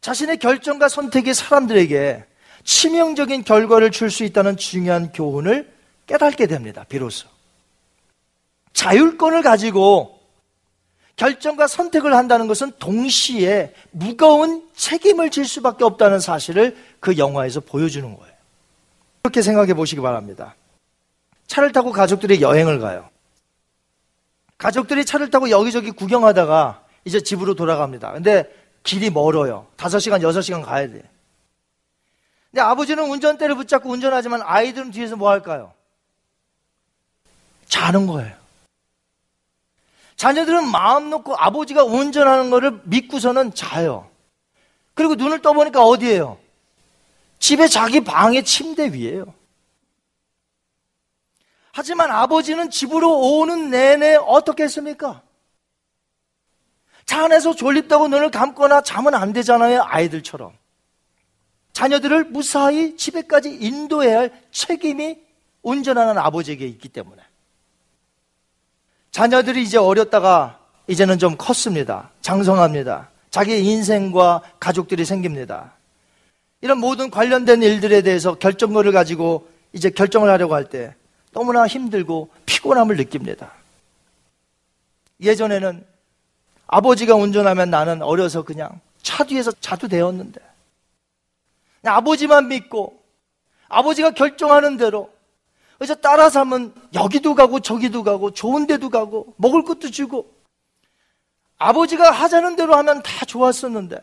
자신의 0.02 0.38
결정과 0.38 0.88
선택이 0.88 1.34
사람들에게 1.34 2.26
치명적인 2.64 3.44
결과를 3.44 3.92
줄 3.92 4.10
수 4.10 4.24
있다는 4.24 4.58
중요한 4.58 5.12
교훈을 5.12 5.72
깨닫게 6.08 6.48
됩니다. 6.48 6.86
비로소. 6.88 7.28
자율권을 8.76 9.42
가지고 9.42 10.20
결정과 11.16 11.66
선택을 11.66 12.14
한다는 12.14 12.46
것은 12.48 12.74
동시에 12.78 13.74
무거운 13.92 14.70
책임을 14.76 15.32
질 15.32 15.46
수밖에 15.46 15.86
없다는 15.86 16.20
사실을 16.20 16.78
그 17.00 17.18
영화에서 17.18 17.62
보여주는 17.62 18.16
거예요. 18.16 18.36
이렇게 19.24 19.42
생각해 19.42 19.74
보시기 19.74 20.02
바랍니다. 20.02 20.56
차를 21.48 21.72
타고 21.72 21.92
가족들이 21.92 22.42
여행을 22.42 22.80
가요. 22.80 23.10
가족들이 24.58 25.06
차를 25.06 25.32
타고 25.32 25.50
여기저기 25.50 25.92
구경하다가 25.92 26.84
이제 27.06 27.22
집으로 27.22 27.56
돌아갑니다. 27.56 28.12
근데 28.12 28.44
길이 28.84 29.10
멀어요. 29.10 29.68
5시간, 29.78 30.22
6시간 30.22 30.64
가야 30.64 30.88
돼. 30.88 31.02
근데 32.52 32.62
아버지는 32.62 33.10
운전대를 33.10 33.56
붙잡고 33.56 33.90
운전하지만 33.90 34.42
아이들은 34.44 34.92
뒤에서 34.92 35.16
뭐 35.16 35.30
할까요? 35.30 35.72
자는 37.68 38.06
거예요. 38.06 38.45
자녀들은 40.16 40.70
마음 40.72 41.10
놓고 41.10 41.36
아버지가 41.36 41.84
운전하는 41.84 42.50
것을 42.50 42.80
믿고서는 42.86 43.54
자요. 43.54 44.10
그리고 44.94 45.16
눈을 45.16 45.42
떠보니까 45.42 45.84
어디예요? 45.84 46.38
집에 47.40 47.68
자기 47.68 48.02
방의 48.02 48.44
침대 48.44 48.94
위에요. 48.94 49.34
하지만 51.74 52.10
아버지는 52.10 52.70
집으로 52.70 53.20
오는 53.20 53.70
내내 53.70 54.16
어떻게 54.16 54.64
했습니까? 54.64 55.22
차 57.06 57.26
안에서 57.26 57.54
졸립다고 57.54 58.08
눈을 58.08 58.32
감거나 58.32 58.82
자면 58.82 59.14
안 59.14 59.34
되잖아요, 59.34 59.84
아이들처럼. 59.84 60.58
자녀들을 61.74 62.26
무사히 62.26 62.96
집에까지 62.96 63.54
인도해야 63.54 64.20
할 64.20 64.44
책임이 64.52 65.20
운전하는 65.62 66.18
아버지에게 66.18 66.66
있기 66.66 66.88
때문에. 66.88 67.22
자녀들이 69.16 69.64
이제 69.64 69.78
어렸다가 69.78 70.60
이제는 70.88 71.20
좀 71.20 71.38
컸습니다. 71.38 72.10
장성합니다. 72.20 73.08
자기의 73.30 73.64
인생과 73.64 74.42
가족들이 74.60 75.06
생깁니다. 75.06 75.72
이런 76.60 76.80
모든 76.80 77.10
관련된 77.10 77.64
일들에 77.64 78.02
대해서 78.02 78.36
결정거를 78.36 78.92
가지고 78.92 79.48
이제 79.72 79.90
결정을 79.90 80.30
하려고 80.30 80.54
할 80.54 80.66
때 80.66 80.94
너무나 81.32 81.66
힘들고 81.66 82.30
피곤함을 82.46 82.98
느낍니다. 82.98 83.54
예전에는 85.22 85.86
아버지가 86.68 87.16
운전하면 87.16 87.70
나는 87.70 88.02
어려서 88.02 88.44
그냥 88.44 88.82
차 89.02 89.24
뒤에서 89.24 89.54
자도 89.62 89.88
되었는데 89.88 90.42
아버지만 91.86 92.50
믿고 92.50 93.02
아버지가 93.70 94.12
결정하는 94.12 94.76
대로 94.76 95.15
그래서 95.78 95.96
따라 95.96 96.30
살면 96.30 96.74
여기도 96.94 97.36
가고 97.36 97.60
저기도 97.60 98.04
가고 98.04 98.32
좋은 98.32 98.68
데도 98.68 98.90
가고 98.90 99.34
먹을 99.38 99.64
것도 99.64 99.92
주고 99.92 100.34
아버지가 101.58 102.12
하자는 102.12 102.56
대로 102.56 102.76
하면 102.76 103.02
다 103.04 103.26
좋았었는데 103.26 104.00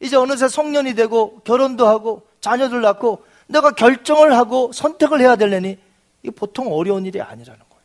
이제 0.00 0.16
어느새 0.16 0.48
성년이 0.48 0.94
되고 0.94 1.40
결혼도 1.40 1.86
하고 1.86 2.26
자녀들 2.40 2.80
낳고 2.82 3.24
내가 3.46 3.72
결정을 3.72 4.34
하고 4.34 4.70
선택을 4.72 5.20
해야 5.20 5.36
되려니 5.36 5.78
이게 6.22 6.30
보통 6.30 6.72
어려운 6.72 7.06
일이 7.06 7.20
아니라는 7.20 7.58
거예요. 7.58 7.82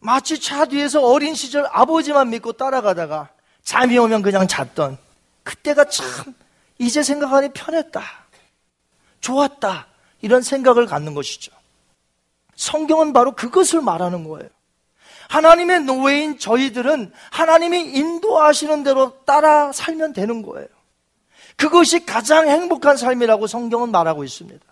마치 0.00 0.40
차 0.40 0.66
뒤에서 0.66 1.02
어린 1.02 1.34
시절 1.34 1.66
아버지만 1.72 2.30
믿고 2.30 2.52
따라가다가 2.52 3.30
잠이 3.62 3.98
오면 3.98 4.22
그냥 4.22 4.46
잤던 4.46 4.98
그때가 5.42 5.86
참 5.86 6.34
이제 6.78 7.02
생각하니 7.02 7.50
편했다. 7.52 8.02
좋았다. 9.20 9.86
이런 10.20 10.42
생각을 10.42 10.86
갖는 10.86 11.14
것이죠. 11.14 11.52
성경은 12.56 13.12
바로 13.12 13.32
그것을 13.32 13.80
말하는 13.80 14.24
거예요. 14.28 14.48
하나님의 15.28 15.80
노예인 15.80 16.38
저희들은 16.38 17.12
하나님이 17.30 17.80
인도하시는 17.80 18.82
대로 18.82 19.18
따라 19.24 19.72
살면 19.72 20.12
되는 20.12 20.42
거예요. 20.42 20.66
그것이 21.56 22.06
가장 22.06 22.48
행복한 22.48 22.96
삶이라고 22.96 23.46
성경은 23.46 23.90
말하고 23.90 24.24
있습니다. 24.24 24.64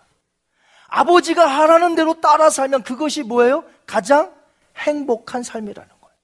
아버지가 0.87 1.45
하라는 1.45 1.95
대로 1.95 2.19
따라 2.19 2.49
살면 2.49 2.83
그것이 2.83 3.23
뭐예요? 3.23 3.63
가장 3.85 4.33
행복한 4.77 5.43
삶이라는 5.43 5.89
거예요. 5.89 6.17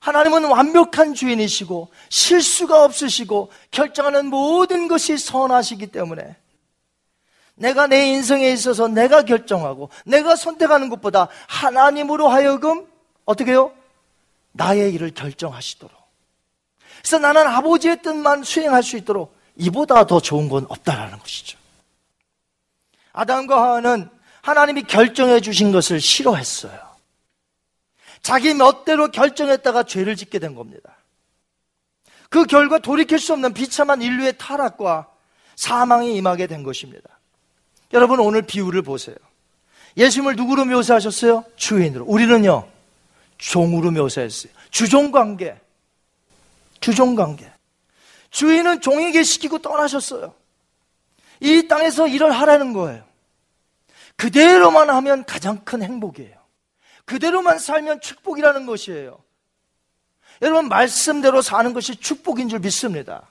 하나님은 0.00 0.44
완벽한 0.44 1.14
주인이시고 1.14 1.88
실수가 2.10 2.84
없으시고 2.84 3.50
결정하는 3.70 4.26
모든 4.26 4.88
것이 4.88 5.16
선하시기 5.16 5.88
때문에 5.88 6.36
내가 7.56 7.86
내 7.86 8.06
인생에 8.08 8.50
있어서 8.52 8.86
내가 8.86 9.22
결정하고 9.22 9.90
내가 10.04 10.36
선택하는 10.36 10.88
것보다 10.88 11.28
하나님으로 11.48 12.28
하여금 12.28 12.86
어떻게 13.24 13.52
해요? 13.52 13.72
나의 14.52 14.92
일을 14.94 15.12
결정하시도록. 15.12 15.96
그래서 16.98 17.18
나는 17.18 17.46
아버지의 17.46 18.02
뜻만 18.02 18.42
수행할 18.42 18.82
수 18.82 18.96
있도록 18.96 19.36
이보다 19.56 20.06
더 20.06 20.20
좋은 20.20 20.48
건 20.48 20.66
없다라는 20.68 21.18
것이죠. 21.18 21.58
아담과 23.12 23.60
하와는 23.62 24.08
하나님이 24.42 24.82
결정해 24.82 25.40
주신 25.40 25.72
것을 25.72 26.00
싫어했어요. 26.00 26.78
자기 28.20 28.54
멋대로 28.54 29.08
결정했다가 29.10 29.84
죄를 29.84 30.16
짓게 30.16 30.38
된 30.38 30.54
겁니다. 30.54 30.96
그 32.28 32.44
결과 32.44 32.78
돌이킬 32.78 33.18
수 33.18 33.32
없는 33.32 33.54
비참한 33.54 34.02
인류의 34.02 34.36
타락과 34.36 35.08
사망이 35.54 36.16
임하게 36.16 36.48
된 36.48 36.62
것입니다. 36.62 37.15
여러분 37.92 38.20
오늘 38.20 38.42
비유를 38.42 38.82
보세요. 38.82 39.16
예수님을 39.96 40.36
누구로 40.36 40.64
묘사하셨어요? 40.66 41.44
주인으로. 41.56 42.04
우리는요, 42.04 42.68
종으로 43.38 43.90
묘사했어요. 43.90 44.52
주종 44.70 45.10
관계. 45.10 45.58
주종 46.80 47.14
관계. 47.14 47.50
주인은 48.30 48.80
종에게 48.80 49.22
시키고 49.22 49.58
떠나셨어요. 49.58 50.34
이 51.40 51.68
땅에서 51.68 52.06
일을 52.06 52.32
하라는 52.32 52.72
거예요. 52.72 53.04
그대로만 54.16 54.90
하면 54.90 55.24
가장 55.24 55.64
큰 55.64 55.82
행복이에요. 55.82 56.36
그대로만 57.04 57.58
살면 57.58 58.00
축복이라는 58.00 58.66
것이에요. 58.66 59.18
여러분, 60.42 60.68
말씀대로 60.68 61.40
사는 61.40 61.72
것이 61.72 61.96
축복인 61.96 62.48
줄 62.48 62.58
믿습니다. 62.58 63.28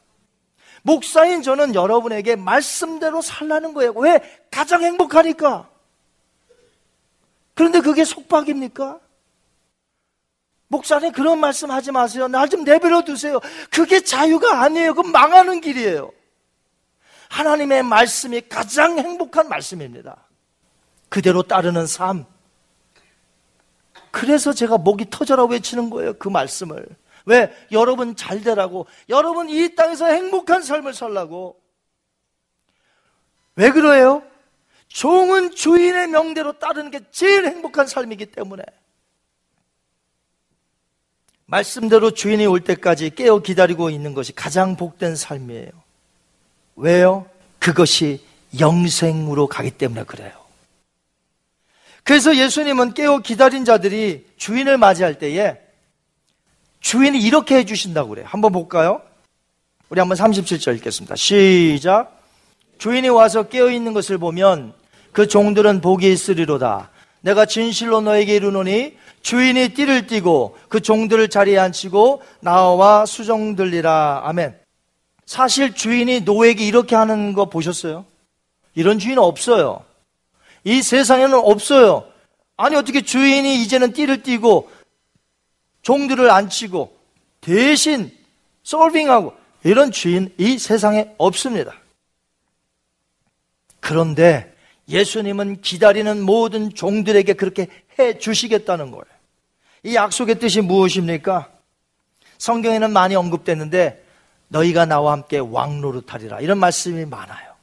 목사인 0.85 1.41
저는 1.41 1.73
여러분에게 1.73 2.35
말씀대로 2.35 3.23
살라는 3.23 3.73
거예요. 3.73 3.91
왜? 3.93 4.19
가장 4.51 4.83
행복하니까. 4.83 5.67
그런데 7.55 7.81
그게 7.81 8.05
속박입니까? 8.05 8.99
목사님 10.67 11.11
그런 11.11 11.39
말씀 11.39 11.71
하지 11.71 11.91
마세요. 11.91 12.27
날좀 12.27 12.65
내버려 12.65 13.01
두세요. 13.01 13.39
그게 13.71 14.01
자유가 14.01 14.61
아니에요. 14.61 14.93
그건 14.93 15.11
망하는 15.11 15.59
길이에요. 15.59 16.11
하나님의 17.29 17.81
말씀이 17.81 18.41
가장 18.47 18.99
행복한 18.99 19.49
말씀입니다. 19.49 20.27
그대로 21.09 21.41
따르는 21.41 21.87
삶. 21.87 22.25
그래서 24.11 24.53
제가 24.53 24.77
목이 24.77 25.07
터져라 25.09 25.45
외치는 25.45 25.89
거예요. 25.89 26.13
그 26.13 26.29
말씀을. 26.29 26.85
왜? 27.25 27.53
여러분 27.71 28.15
잘 28.15 28.41
되라고. 28.41 28.87
여러분 29.09 29.49
이 29.49 29.75
땅에서 29.75 30.05
행복한 30.07 30.61
삶을 30.63 30.93
살라고. 30.93 31.59
왜 33.55 33.71
그래요? 33.71 34.23
종은 34.87 35.51
주인의 35.51 36.07
명대로 36.07 36.59
따르는 36.59 36.91
게 36.91 36.99
제일 37.11 37.45
행복한 37.45 37.87
삶이기 37.87 38.27
때문에. 38.27 38.63
말씀대로 41.47 42.11
주인이 42.11 42.45
올 42.45 42.61
때까지 42.61 43.11
깨어 43.11 43.39
기다리고 43.39 43.89
있는 43.89 44.13
것이 44.13 44.33
가장 44.33 44.75
복된 44.75 45.15
삶이에요. 45.15 45.69
왜요? 46.75 47.29
그것이 47.59 48.23
영생으로 48.59 49.47
가기 49.47 49.71
때문에 49.71 50.03
그래요. 50.03 50.31
그래서 52.03 52.35
예수님은 52.35 52.93
깨어 52.93 53.19
기다린 53.19 53.65
자들이 53.65 54.27
주인을 54.37 54.77
맞이할 54.77 55.17
때에 55.17 55.64
주인이 56.85 57.19
이렇게 57.19 57.55
해주신다고 57.55 58.09
그래요. 58.09 58.27
한번 58.29 58.51
볼까요? 58.51 59.01
우리 59.89 59.99
한번 59.99 60.15
37절 60.17 60.75
읽겠습니다. 60.75 61.15
시작. 61.15 62.21
주인이 62.77 63.09
와서 63.09 63.41
깨어있는 63.49 63.95
것을 63.95 64.19
보면 64.19 64.71
그 65.11 65.27
종들은 65.27 65.81
복이 65.81 66.11
있으리로다. 66.11 66.91
내가 67.21 67.47
진실로 67.47 68.01
너에게 68.01 68.35
이르노니 68.35 68.97
주인이 69.23 69.69
띠를 69.69 70.05
띠고 70.05 70.59
그 70.69 70.79
종들을 70.79 71.27
자리에 71.27 71.57
앉히고 71.57 72.21
나와 72.41 73.07
수종들리라. 73.07 74.21
아멘. 74.23 74.55
사실 75.25 75.73
주인이 75.73 76.19
노예에게 76.19 76.63
이렇게 76.63 76.95
하는 76.95 77.33
거 77.33 77.45
보셨어요? 77.45 78.05
이런 78.75 78.99
주인 78.99 79.17
없어요. 79.17 79.83
이 80.63 80.83
세상에는 80.83 81.33
없어요. 81.33 82.05
아니 82.57 82.75
어떻게 82.75 83.01
주인이 83.01 83.63
이제는 83.63 83.93
띠를 83.93 84.21
띠고 84.21 84.69
종들을 85.85 86.31
앉히고 86.31 86.97
대신 87.41 88.11
솔빙하고 88.63 89.35
이런 89.63 89.91
주인 89.91 90.33
이 90.37 90.57
세상에 90.57 91.13
없습니다. 91.19 91.73
그런데 93.79 94.51
예수님은 94.89 95.61
기다리는 95.61 96.21
모든 96.23 96.73
종들에게 96.73 97.33
그렇게 97.33 97.67
해 97.99 98.17
주시겠다는 98.17 98.89
거예요. 98.89 99.05
이 99.83 99.93
약속의 99.93 100.39
뜻이 100.39 100.61
무엇입니까? 100.61 101.51
성경에는 102.39 102.91
많이 102.91 103.13
언급됐는데 103.13 104.03
너희가 104.47 104.87
나와 104.87 105.11
함께 105.11 105.37
왕노릇하리라 105.37 106.41
이런 106.41 106.57
말씀이 106.57 107.05
많아요. 107.05 107.53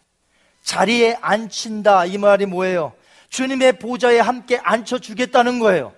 자리에 0.63 1.19
앉힌다 1.21 2.05
이 2.07 2.19
말이 2.19 2.47
뭐예요? 2.47 2.93
주님의 3.31 3.81
보좌에 3.81 4.21
함께 4.21 4.59
앉혀 4.59 5.01
주겠다는 5.01 5.59
거예요. 5.59 5.93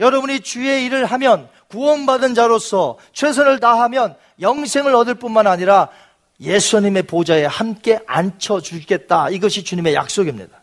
여러분이 0.00 0.40
주의 0.40 0.84
일을 0.84 1.04
하면 1.06 1.48
구원받은 1.68 2.34
자로서 2.34 2.98
최선을 3.12 3.60
다하면 3.60 4.16
영생을 4.40 4.94
얻을 4.94 5.14
뿐만 5.14 5.46
아니라 5.46 5.88
예수님의 6.40 7.04
보좌에 7.04 7.44
함께 7.44 7.98
앉혀 8.06 8.60
주겠다. 8.60 9.28
이것이 9.30 9.64
주님의 9.64 9.94
약속입니다. 9.94 10.62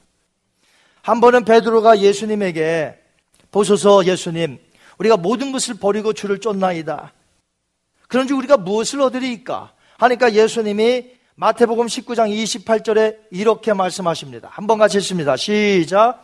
한 1.02 1.22
번은 1.22 1.46
베드로가 1.46 2.00
예수님에게 2.00 2.98
보소서 3.52 4.06
예수님, 4.06 4.60
우리가 4.98 5.18
모든 5.18 5.52
것을 5.52 5.76
버리고 5.76 6.14
주를 6.14 6.40
쫓나이다. 6.40 7.14
그런지 8.08 8.34
우리가 8.34 8.58
무엇을 8.58 9.02
얻으리까? 9.02 9.74
하니까 9.98 10.34
예수님이 10.34 11.12
마태복음 11.36 11.88
19장 11.88 12.30
28절에 12.34 13.18
이렇게 13.32 13.74
말씀하십니다. 13.74 14.50
한번 14.52 14.78
같이 14.78 14.98
읽습니다. 14.98 15.36
시작. 15.36 16.24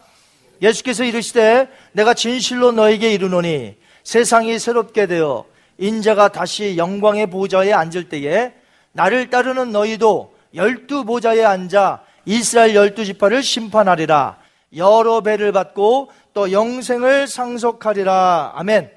예수께서 0.61 1.03
이르시되 1.03 1.69
내가 1.91 2.13
진실로 2.13 2.71
너에게 2.71 3.13
이르노니 3.13 3.75
세상이 4.03 4.59
새롭게 4.59 5.05
되어 5.05 5.45
인자가 5.77 6.29
다시 6.29 6.77
영광의 6.77 7.27
보좌에 7.27 7.73
앉을 7.73 8.09
때에 8.09 8.53
나를 8.91 9.29
따르는 9.29 9.71
너희도 9.71 10.33
열두 10.53 11.05
보좌에 11.05 11.43
앉아 11.43 12.03
이스라엘 12.25 12.75
열두 12.75 13.05
지파를 13.05 13.41
심판하리라. 13.41 14.37
여러 14.75 15.21
배를 15.21 15.51
받고 15.51 16.11
또 16.33 16.51
영생을 16.51 17.27
상속하리라. 17.27 18.53
아멘. 18.55 18.91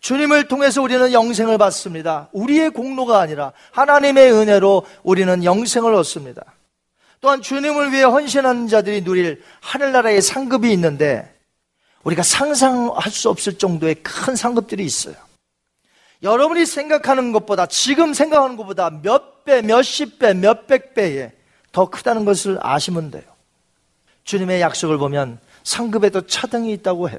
주님을 0.00 0.48
통해서 0.48 0.82
우리는 0.82 1.12
영생을 1.12 1.58
받습니다. 1.58 2.28
우리의 2.32 2.70
공로가 2.70 3.20
아니라 3.20 3.52
하나님의 3.72 4.32
은혜로 4.32 4.86
우리는 5.02 5.44
영생을 5.44 5.94
얻습니다. 5.94 6.42
또한 7.20 7.42
주님을 7.42 7.92
위해 7.92 8.02
헌신하는 8.04 8.66
자들이 8.66 9.04
누릴 9.04 9.42
하늘나라의 9.60 10.22
상급이 10.22 10.72
있는데 10.72 11.30
우리가 12.04 12.22
상상할 12.22 13.10
수 13.10 13.28
없을 13.28 13.58
정도의 13.58 13.96
큰 13.96 14.36
상급들이 14.36 14.84
있어요. 14.84 15.14
여러분이 16.22 16.66
생각하는 16.66 17.32
것보다 17.32 17.66
지금 17.66 18.14
생각하는 18.14 18.56
것보다 18.56 18.90
몇 18.90 19.44
배, 19.44 19.62
몇십 19.62 20.18
배, 20.18 20.34
몇백 20.34 20.94
배에 20.94 21.32
더 21.72 21.88
크다는 21.88 22.24
것을 22.24 22.58
아시면 22.60 23.10
돼요. 23.10 23.24
주님의 24.24 24.60
약속을 24.60 24.98
보면 24.98 25.38
상급에도 25.64 26.26
차등이 26.26 26.72
있다고 26.72 27.08
해요. 27.08 27.18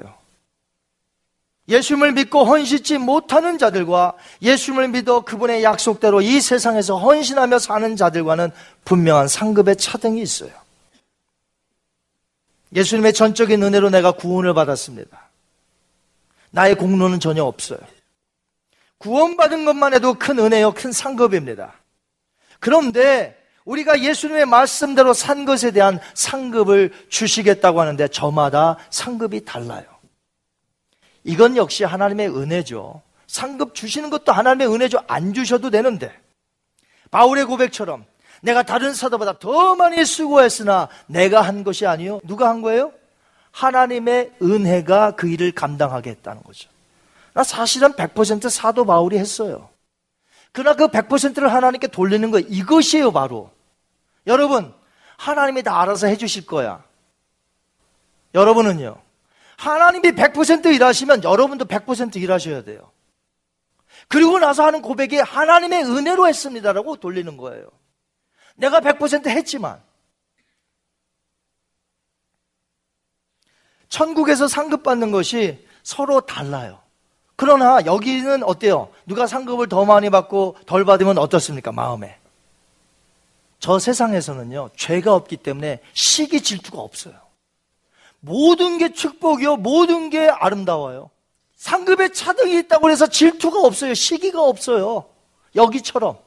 예수님을 1.68 2.12
믿고 2.12 2.44
헌신치 2.44 2.98
못하는 2.98 3.56
자들과 3.56 4.14
예수님을 4.40 4.88
믿어 4.88 5.20
그분의 5.20 5.62
약속대로 5.62 6.20
이 6.20 6.40
세상에서 6.40 6.98
헌신하며 6.98 7.58
사는 7.60 7.96
자들과는 7.96 8.50
분명한 8.84 9.28
상급의 9.28 9.76
차등이 9.76 10.20
있어요. 10.20 10.50
예수님의 12.74 13.12
전적인 13.12 13.62
은혜로 13.62 13.90
내가 13.90 14.12
구원을 14.12 14.54
받았습니다. 14.54 15.30
나의 16.50 16.74
공로는 16.74 17.20
전혀 17.20 17.44
없어요. 17.44 17.80
구원받은 18.98 19.64
것만 19.64 19.94
해도 19.94 20.14
큰 20.14 20.38
은혜요, 20.38 20.72
큰 20.72 20.92
상급입니다. 20.92 21.74
그런데 22.60 23.36
우리가 23.64 24.00
예수님의 24.00 24.46
말씀대로 24.46 25.12
산 25.12 25.44
것에 25.44 25.70
대한 25.70 25.98
상급을 26.14 26.92
주시겠다고 27.08 27.80
하는데 27.80 28.08
저마다 28.08 28.76
상급이 28.90 29.44
달라요. 29.44 29.84
이건 31.24 31.56
역시 31.56 31.84
하나님의 31.84 32.28
은혜죠. 32.28 33.02
상급 33.26 33.74
주시는 33.74 34.10
것도 34.10 34.32
하나님의 34.32 34.72
은혜죠. 34.72 34.98
안 35.06 35.32
주셔도 35.32 35.70
되는데. 35.70 36.12
바울의 37.10 37.44
고백처럼 37.44 38.04
내가 38.42 38.64
다른 38.64 38.92
사도보다 38.92 39.38
더 39.38 39.76
많이 39.76 40.04
수고했으나 40.04 40.88
내가 41.06 41.42
한 41.42 41.62
것이 41.62 41.86
아니요. 41.86 42.20
누가 42.24 42.48
한 42.48 42.60
거예요? 42.60 42.92
하나님의 43.52 44.32
은혜가 44.42 45.12
그 45.12 45.28
일을 45.28 45.52
감당하게 45.52 46.10
했다는 46.10 46.42
거죠. 46.42 46.68
나 47.34 47.44
사실은 47.44 47.92
100% 47.92 48.50
사도 48.50 48.84
바울이 48.84 49.16
했어요. 49.16 49.68
그러나 50.50 50.76
그 50.76 50.88
100%를 50.88 51.52
하나님께 51.52 51.86
돌리는 51.86 52.30
거 52.30 52.40
이것이에요, 52.40 53.12
바로. 53.12 53.50
여러분, 54.26 54.74
하나님이 55.16 55.62
다 55.62 55.80
알아서 55.80 56.08
해 56.08 56.16
주실 56.16 56.44
거야. 56.44 56.82
여러분은요, 58.34 58.96
하나님이 59.56 60.12
100% 60.12 60.74
일하시면 60.74 61.22
여러분도 61.22 61.66
100% 61.66 62.16
일하셔야 62.16 62.64
돼요. 62.64 62.90
그리고 64.08 64.38
나서 64.40 64.64
하는 64.64 64.82
고백이 64.82 65.18
하나님의 65.18 65.84
은혜로 65.84 66.26
했습니다라고 66.26 66.96
돌리는 66.96 67.36
거예요. 67.36 67.68
내가 68.56 68.80
100% 68.80 69.28
했지만, 69.28 69.82
천국에서 73.88 74.48
상급받는 74.48 75.10
것이 75.10 75.66
서로 75.82 76.22
달라요. 76.22 76.80
그러나 77.36 77.84
여기는 77.84 78.42
어때요? 78.44 78.90
누가 79.04 79.26
상급을 79.26 79.68
더 79.68 79.84
많이 79.84 80.10
받고 80.10 80.56
덜 80.66 80.84
받으면 80.84 81.18
어떻습니까? 81.18 81.72
마음에. 81.72 82.18
저 83.58 83.78
세상에서는요, 83.78 84.70
죄가 84.76 85.14
없기 85.14 85.36
때문에 85.36 85.80
시기 85.92 86.40
질투가 86.40 86.80
없어요. 86.80 87.14
모든 88.20 88.78
게 88.78 88.92
축복이요, 88.92 89.56
모든 89.56 90.08
게 90.08 90.28
아름다워요. 90.28 91.10
상급에 91.56 92.12
차등이 92.12 92.58
있다고 92.58 92.90
해서 92.90 93.06
질투가 93.06 93.60
없어요. 93.60 93.94
시기가 93.94 94.42
없어요. 94.42 95.04
여기처럼. 95.54 96.18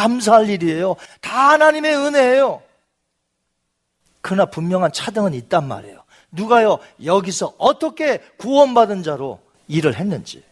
다 0.00 0.08
감사할 0.08 0.48
일이에요. 0.48 0.96
다 1.20 1.50
하나님의 1.50 1.94
은혜예요. 1.94 2.62
그러나 4.22 4.46
분명한 4.46 4.92
차등은 4.92 5.34
있단 5.34 5.68
말이에요. 5.68 6.02
누가요, 6.32 6.78
여기서 7.04 7.54
어떻게 7.58 8.18
구원받은 8.38 9.02
자로 9.02 9.40
일을 9.68 9.96
했는지. 9.96 10.42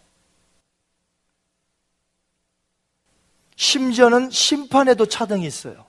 심지어는 3.57 4.31
심판에도 4.31 5.07
차등이 5.07 5.47
있어요. 5.47 5.87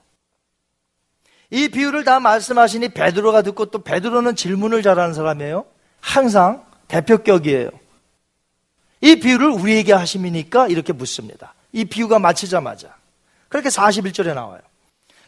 이 1.50 1.68
비유를 1.68 2.04
다 2.04 2.20
말씀하시니 2.20 2.90
베드로가 2.90 3.42
듣고 3.42 3.66
또 3.66 3.82
베드로는 3.82 4.36
질문을 4.36 4.82
잘하는 4.82 5.14
사람이에요. 5.14 5.66
항상 6.00 6.64
대표격이에요. 6.88 7.70
이 9.02 9.16
비유를 9.16 9.48
우리에게 9.48 9.92
하심이니까 9.92 10.68
이렇게 10.68 10.92
묻습니다. 10.92 11.54
이 11.72 11.84
비유가 11.84 12.18
마치자마자. 12.18 12.99
그렇게 13.50 13.68
41절에 13.68 14.32
나와요. 14.32 14.60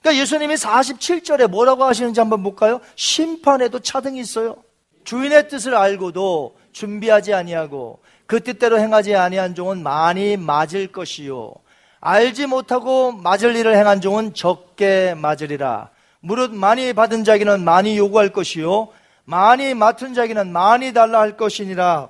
그러니까 0.00 0.20
예수님이 0.22 0.54
47절에 0.54 1.48
뭐라고 1.48 1.84
하시는지 1.84 2.18
한번 2.18 2.42
볼까요? 2.42 2.80
심판에도 2.96 3.80
차등이 3.80 4.18
있어요. 4.20 4.56
주인의 5.04 5.48
뜻을 5.48 5.74
알고도 5.74 6.56
준비하지 6.72 7.34
아니하고 7.34 8.00
그 8.26 8.40
뜻대로 8.40 8.78
행하지 8.78 9.14
아니한 9.14 9.54
종은 9.54 9.82
많이 9.82 10.36
맞을 10.36 10.86
것이요. 10.86 11.52
알지 12.00 12.46
못하고 12.46 13.12
맞을 13.12 13.54
일을 13.54 13.76
행한 13.76 14.00
종은 14.00 14.34
적게 14.34 15.14
맞으리라. 15.14 15.90
무릇 16.20 16.52
많이 16.52 16.92
받은 16.92 17.24
자기는 17.24 17.62
많이 17.62 17.98
요구할 17.98 18.30
것이요. 18.30 18.88
많이 19.24 19.74
맡은 19.74 20.14
자기는 20.14 20.50
많이 20.50 20.92
달라 20.92 21.20
할 21.20 21.36
것이니라. 21.36 22.08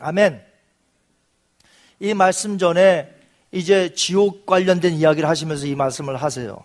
아멘. 0.00 0.42
이 2.00 2.14
말씀 2.14 2.58
전에 2.58 3.17
이제 3.50 3.94
지옥 3.94 4.46
관련된 4.46 4.94
이야기를 4.94 5.28
하시면서 5.28 5.66
이 5.66 5.74
말씀을 5.74 6.16
하세요. 6.16 6.62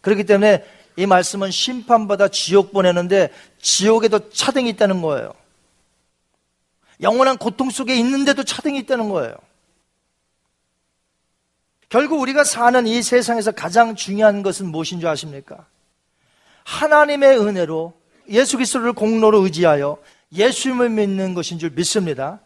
그렇기 0.00 0.24
때문에 0.24 0.64
이 0.96 1.06
말씀은 1.06 1.50
심판받아 1.50 2.28
지옥 2.28 2.72
보내는데 2.72 3.30
지옥에도 3.60 4.30
차등이 4.30 4.68
있다는 4.70 5.02
거예요. 5.02 5.32
영원한 7.00 7.36
고통 7.36 7.70
속에 7.70 7.96
있는데도 7.96 8.44
차등이 8.44 8.78
있다는 8.80 9.08
거예요. 9.08 9.34
결국 11.88 12.20
우리가 12.20 12.44
사는 12.44 12.86
이 12.86 13.02
세상에서 13.02 13.52
가장 13.52 13.94
중요한 13.94 14.42
것은 14.42 14.66
무엇인 14.66 15.00
줄 15.00 15.08
아십니까? 15.08 15.66
하나님의 16.64 17.38
은혜로 17.38 17.94
예수 18.30 18.56
그리스도를 18.56 18.94
공로로 18.94 19.44
의지하여 19.44 19.98
예수님을 20.32 20.88
믿는 20.90 21.34
것인 21.34 21.58
줄 21.58 21.70
믿습니다. 21.70 22.40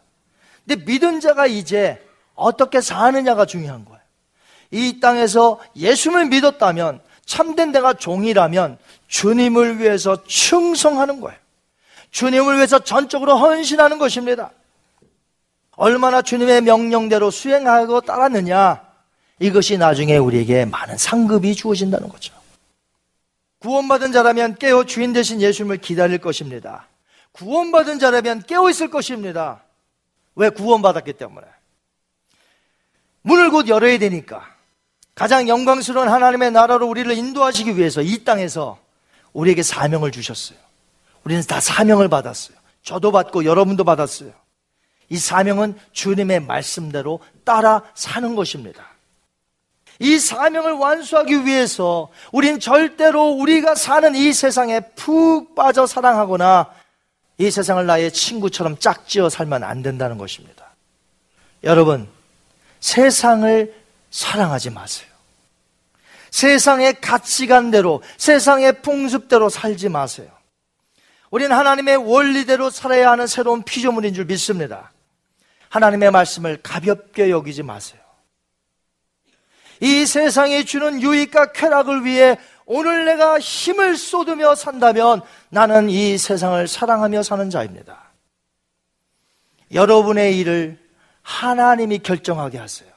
근데 0.67 0.83
믿은 0.85 1.19
자가 1.19 1.47
이제 1.47 2.05
어떻게 2.39 2.81
사느냐가 2.81 3.45
중요한 3.45 3.85
거예요. 3.85 3.99
이 4.71 4.99
땅에서 4.99 5.59
예수님을 5.75 6.25
믿었다면 6.27 7.01
참된 7.25 7.71
내가 7.71 7.93
종이라면 7.93 8.77
주님을 9.07 9.79
위해서 9.79 10.23
충성하는 10.23 11.21
거예요. 11.21 11.37
주님을 12.11 12.55
위해서 12.55 12.79
전적으로 12.79 13.37
헌신하는 13.37 13.99
것입니다. 13.99 14.51
얼마나 15.75 16.21
주님의 16.21 16.61
명령대로 16.61 17.31
수행하고 17.31 18.01
따랐느냐, 18.01 18.81
이것이 19.39 19.77
나중에 19.77 20.17
우리에게 20.17 20.65
많은 20.65 20.97
상급이 20.97 21.55
주어진다는 21.55 22.09
거죠. 22.09 22.33
구원받은 23.59 24.11
자라면 24.11 24.55
깨어 24.55 24.85
주인 24.85 25.13
대신 25.13 25.41
예수님을 25.41 25.77
기다릴 25.77 26.17
것입니다. 26.19 26.87
구원받은 27.33 27.99
자라면 27.99 28.43
깨어 28.43 28.69
있을 28.69 28.89
것입니다. 28.89 29.63
왜 30.35 30.49
구원받았기 30.49 31.13
때문에. 31.13 31.45
문을 33.21 33.49
곧 33.51 33.67
열어야 33.67 33.97
되니까. 33.99 34.55
가장 35.15 35.49
영광스러운 35.49 36.07
하나님의 36.07 36.51
나라로 36.51 36.87
우리를 36.87 37.11
인도하시기 37.11 37.77
위해서 37.77 38.01
이 38.01 38.23
땅에서 38.23 38.79
우리에게 39.33 39.63
사명을 39.63 40.11
주셨어요. 40.11 40.57
우리는 41.23 41.43
다 41.43 41.59
사명을 41.59 42.07
받았어요. 42.07 42.57
저도 42.83 43.11
받고 43.11 43.43
여러분도 43.45 43.83
받았어요. 43.83 44.31
이 45.09 45.17
사명은 45.17 45.77
주님의 45.91 46.41
말씀대로 46.41 47.19
따라 47.43 47.83
사는 47.95 48.35
것입니다. 48.35 48.87
이 49.99 50.17
사명을 50.17 50.73
완수하기 50.73 51.45
위해서 51.45 52.07
우린 52.31 52.59
절대로 52.59 53.31
우리가 53.31 53.75
사는 53.75 54.15
이 54.15 54.31
세상에 54.31 54.79
푹 54.95 55.55
빠져 55.55 55.85
사랑하거나 55.85 56.71
이 57.39 57.51
세상을 57.51 57.85
나의 57.85 58.13
친구처럼 58.13 58.77
짝지어 58.77 59.29
살면 59.29 59.63
안 59.63 59.81
된다는 59.81 60.17
것입니다. 60.17 60.73
여러분, 61.63 62.07
세상을 62.79 63.73
사랑하지 64.11 64.69
마세요. 64.71 65.09
세상의 66.31 67.01
가치관대로, 67.01 68.01
세상의 68.17 68.81
풍습대로 68.81 69.49
살지 69.49 69.89
마세요. 69.89 70.29
우리는 71.31 71.55
하나님의 71.55 71.97
원리대로 71.97 72.69
살아야 72.69 73.11
하는 73.11 73.27
새로운 73.27 73.63
피조물인 73.63 74.13
줄 74.13 74.25
믿습니다. 74.25 74.91
하나님의 75.69 76.11
말씀을 76.11 76.59
가볍게 76.61 77.29
여기지 77.29 77.63
마세요. 77.63 78.01
이 79.81 80.05
세상이 80.05 80.65
주는 80.65 81.01
유익과 81.01 81.53
쾌락을 81.53 82.03
위해 82.03 82.37
오늘 82.65 83.05
내가 83.05 83.39
힘을 83.39 83.95
쏟으며 83.97 84.55
산다면 84.55 85.21
나는 85.49 85.89
이 85.89 86.17
세상을 86.17 86.67
사랑하며 86.67 87.23
사는 87.23 87.49
자입니다. 87.49 88.11
여러분의 89.73 90.37
일을 90.37 90.77
하나님이 91.29 91.99
결정하게 91.99 92.57
하세요. 92.57 92.89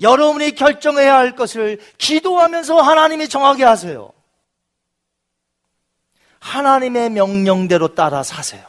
여러분이 0.00 0.54
결정해야 0.54 1.16
할 1.16 1.34
것을 1.34 1.80
기도하면서 1.96 2.80
하나님이 2.80 3.28
정하게 3.28 3.64
하세요. 3.64 4.12
하나님의 6.38 7.10
명령대로 7.10 7.94
따라 7.94 8.22
사세요. 8.22 8.66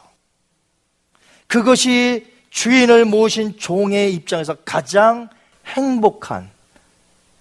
그것이 1.46 2.32
주인을 2.48 3.04
모신 3.04 3.58
종의 3.58 4.14
입장에서 4.14 4.54
가장 4.64 5.28
행복한 5.66 6.50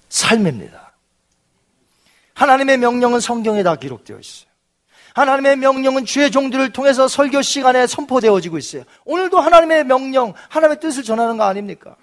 삶입니다. 0.09 0.93
하나님의 2.33 2.77
명령은 2.77 3.21
성경에 3.21 3.63
다 3.63 3.75
기록되어 3.77 4.19
있어요. 4.19 4.52
하나님의 5.13 5.57
명령은 5.57 6.05
주의 6.05 6.31
종들을 6.31 6.73
통해서 6.73 7.07
설교 7.07 7.41
시간에 7.41 7.85
선포되어지고 7.87 8.57
있어요. 8.57 8.83
오늘도 9.05 9.39
하나님의 9.39 9.83
명령, 9.85 10.33
하나님의 10.49 10.79
뜻을 10.79 11.03
전하는 11.03 11.37
거 11.37 11.43
아닙니까? 11.43 11.95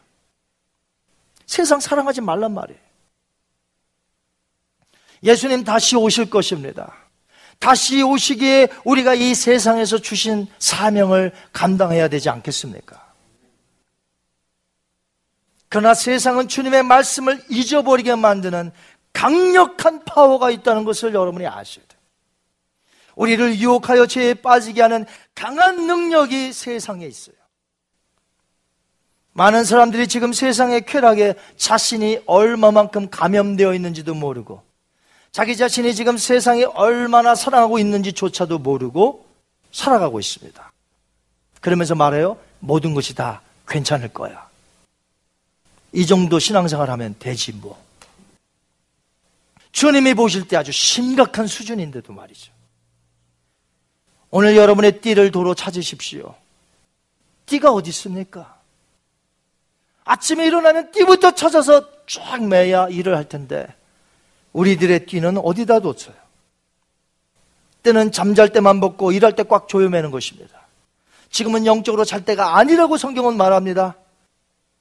세상 1.46 1.80
사랑하지 1.80 2.20
말란 2.20 2.54
말이에요. 2.54 2.80
예수님 5.22 5.64
다시 5.64 5.96
오실 5.96 6.30
것입니다. 6.30 6.94
다시 7.58 8.02
오시기에 8.02 8.68
우리가 8.84 9.14
이 9.14 9.34
세상에서 9.34 9.98
주신 9.98 10.46
사명을 10.58 11.32
감당해야 11.52 12.08
되지 12.08 12.30
않겠습니까? 12.30 13.10
그러나 15.68 15.94
세상은 15.94 16.48
주님의 16.48 16.84
말씀을 16.84 17.42
잊어버리게 17.50 18.14
만드는 18.14 18.72
강력한 19.12 20.04
파워가 20.04 20.50
있다는 20.50 20.84
것을 20.84 21.12
여러분이 21.12 21.46
아셔야 21.46 21.84
돼요. 21.86 21.89
우리를 23.20 23.58
유혹하여 23.58 24.06
죄에 24.06 24.32
빠지게 24.32 24.80
하는 24.80 25.04
강한 25.34 25.86
능력이 25.86 26.54
세상에 26.54 27.06
있어요. 27.06 27.36
많은 29.34 29.64
사람들이 29.64 30.08
지금 30.08 30.32
세상의 30.32 30.86
쾌락에 30.86 31.34
자신이 31.58 32.22
얼마만큼 32.24 33.10
감염되어 33.10 33.74
있는지도 33.74 34.14
모르고 34.14 34.62
자기 35.32 35.54
자신이 35.54 35.94
지금 35.94 36.16
세상에 36.16 36.64
얼마나 36.64 37.34
사랑하고 37.34 37.78
있는지조차도 37.78 38.58
모르고 38.58 39.26
살아가고 39.70 40.18
있습니다. 40.18 40.72
그러면서 41.60 41.94
말해요. 41.94 42.38
모든 42.58 42.94
것이 42.94 43.14
다 43.14 43.42
괜찮을 43.68 44.08
거야. 44.14 44.48
이 45.92 46.06
정도 46.06 46.38
신앙생활 46.38 46.88
하면 46.88 47.14
되지 47.18 47.52
뭐. 47.52 47.78
주님이 49.72 50.14
보실 50.14 50.48
때 50.48 50.56
아주 50.56 50.72
심각한 50.72 51.46
수준인데도 51.46 52.14
말이죠. 52.14 52.59
오늘 54.30 54.56
여러분의 54.56 55.00
띠를 55.00 55.30
도로 55.30 55.54
찾으십시오. 55.54 56.34
띠가 57.46 57.72
어디 57.72 57.90
있습니까? 57.90 58.56
아침에 60.04 60.46
일어나면 60.46 60.92
띠부터 60.92 61.32
찾아서 61.32 61.84
쫙 62.06 62.42
매야 62.44 62.88
일을 62.88 63.16
할 63.16 63.28
텐데 63.28 63.66
우리들의 64.52 65.06
띠는 65.06 65.38
어디다 65.38 65.80
뒀어요? 65.80 66.14
때는 67.82 68.12
잠잘 68.12 68.50
때만 68.50 68.80
벗고 68.80 69.10
일할 69.12 69.34
때 69.34 69.42
꽉 69.44 69.68
조여매는 69.68 70.10
것입니다. 70.10 70.60
지금은 71.30 71.66
영적으로 71.66 72.04
잘 72.04 72.24
때가 72.24 72.56
아니라고 72.58 72.96
성경은 72.96 73.36
말합니다. 73.36 73.96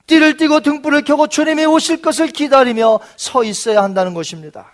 띠를 0.07 0.37
띠고 0.37 0.61
등불을 0.61 1.03
켜고 1.03 1.27
주님이 1.27 1.65
오실 1.65 2.01
것을 2.01 2.27
기다리며 2.27 2.99
서 3.15 3.43
있어야 3.43 3.83
한다는 3.83 4.13
것입니다. 4.15 4.71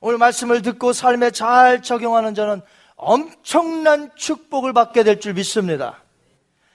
오늘 0.00 0.18
말씀을 0.18 0.62
듣고 0.62 0.92
삶에 0.92 1.30
잘 1.30 1.82
적용하는 1.82 2.34
자는 2.34 2.60
엄청난 3.04 4.10
축복을 4.14 4.72
받게 4.72 5.02
될 5.04 5.18
줄 5.20 5.34
믿습니다. 5.34 6.02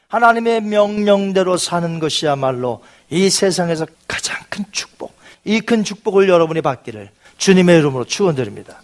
하나님의 0.09 0.61
명령대로 0.61 1.57
사는 1.57 1.99
것이야말로 1.99 2.81
이 3.09 3.29
세상에서 3.29 3.85
가장 4.07 4.37
큰 4.49 4.65
축복, 4.71 5.13
이 5.45 5.59
큰 5.61 5.83
축복을 5.83 6.29
여러분이 6.29 6.61
받기를 6.61 7.09
주님의 7.37 7.79
이름으로 7.79 8.05
축원드립니다. 8.05 8.81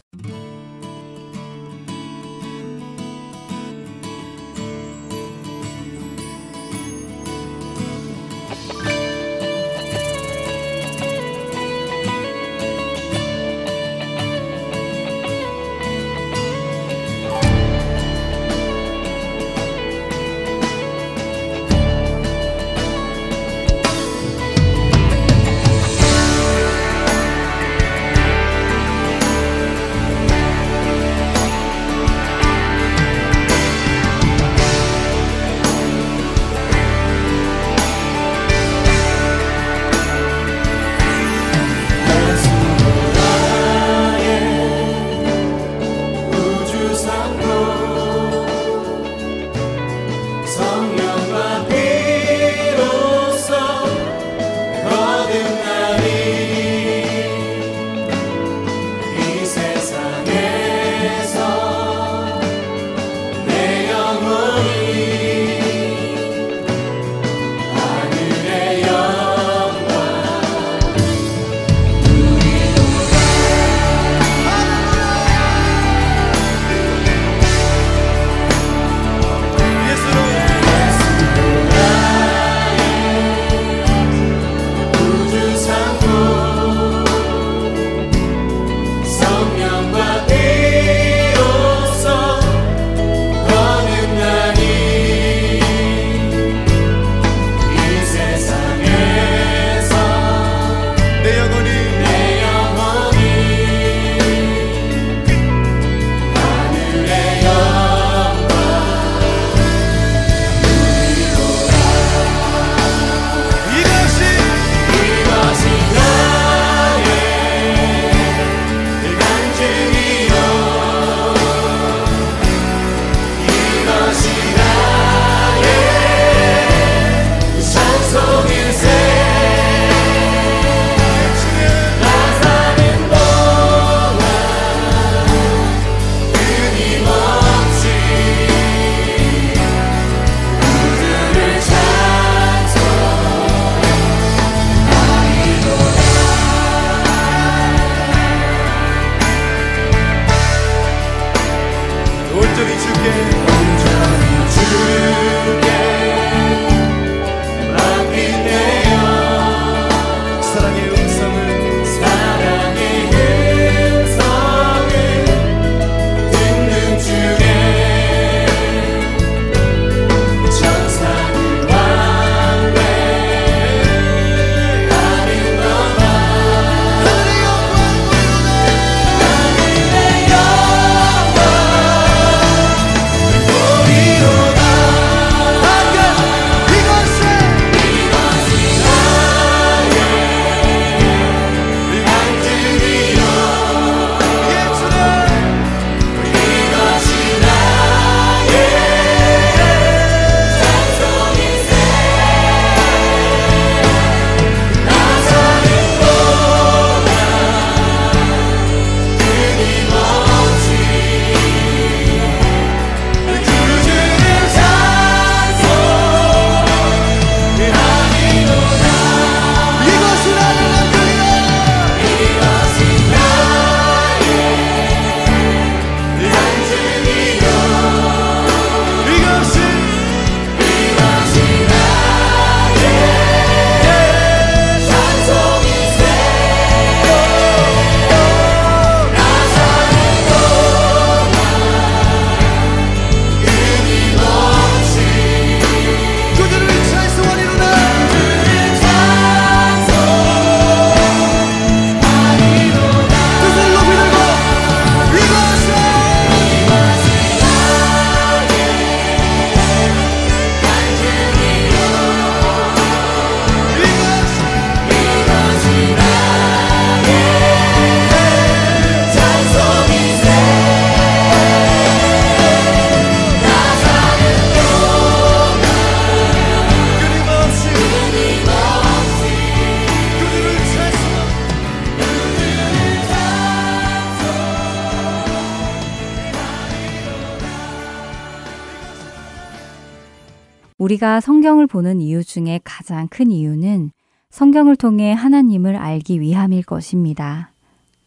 우리가 291.04 291.20
성경을 291.20 291.68
보는 291.68 292.00
이유 292.00 292.24
중에 292.24 292.62
가장 292.64 293.10
큰 293.10 293.30
이유는 293.30 293.92
성경을 294.30 294.78
통해 294.78 295.12
하나님을 295.12 295.76
알기 295.76 296.22
위함일 296.22 296.64
것입니다. 296.64 297.52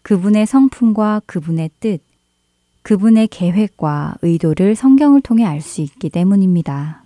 그분의 0.03 0.47
성품과 0.47 1.21
그분의 1.27 1.71
뜻, 1.79 2.01
그분의 2.83 3.29
계획과 3.29 4.15
의도를 4.23 4.75
성경을 4.75 5.21
통해 5.21 5.45
알 5.45 5.61
수 5.61 5.83
있기 5.83 6.09
때문입니다. 6.09 7.05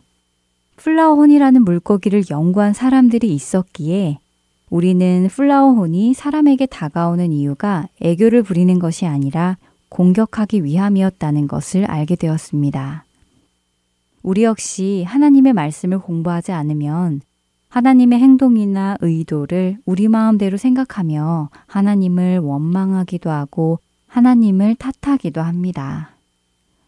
Flower 0.76 1.08
Horn이라는 1.08 1.64
물고기를 1.64 2.22
연구한 2.30 2.72
사람들이 2.72 3.34
있었기에 3.34 4.18
우리는 4.70 5.28
Flower 5.28 5.75
Horn이 5.75 6.14
사람에게 6.14 6.66
다가오는 6.66 7.32
이유가 7.32 7.88
애교를 8.01 8.45
부리는 8.45 8.78
것이 8.78 9.07
아니라 9.07 9.57
공격하기 9.88 10.64
위함이었다는 10.64 11.49
것을 11.49 11.84
알게 11.84 12.14
되었습니다. 12.14 13.05
우리 14.23 14.45
역시 14.45 15.05
하나님의 15.07 15.53
말씀을 15.53 15.99
공부하지 15.99 16.53
않으면 16.53 17.23
하나님의 17.68 18.18
행동이나 18.18 18.97
의도를 19.01 19.79
우리 19.87 20.09
마음대로 20.09 20.57
생각하며 20.57 21.51
하나님을 21.66 22.39
원망하기도 22.39 23.31
하고 23.31 23.79
하나님을 24.09 24.75
탓하기도 24.75 25.41
합니다. 25.41 26.11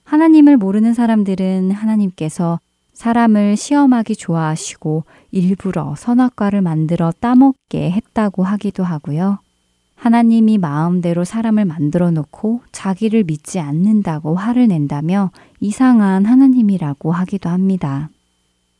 하나님을 0.04 0.56
모르는 0.56 0.92
사람들은 0.92 1.70
하나님께서 1.70 2.58
사람을 2.92 3.56
시험하기 3.56 4.16
좋아하시고 4.16 5.04
일부러 5.30 5.94
선악과를 5.96 6.60
만들어 6.62 7.12
따먹게 7.18 7.90
했다고 7.90 8.42
하기도 8.42 8.84
하고요. 8.84 9.38
하나님이 10.02 10.58
마음대로 10.58 11.22
사람을 11.22 11.64
만들어 11.64 12.10
놓고 12.10 12.62
자기를 12.72 13.22
믿지 13.22 13.60
않는다고 13.60 14.34
화를 14.34 14.66
낸다며 14.66 15.30
이상한 15.60 16.24
하나님이라고 16.24 17.12
하기도 17.12 17.48
합니다. 17.48 18.10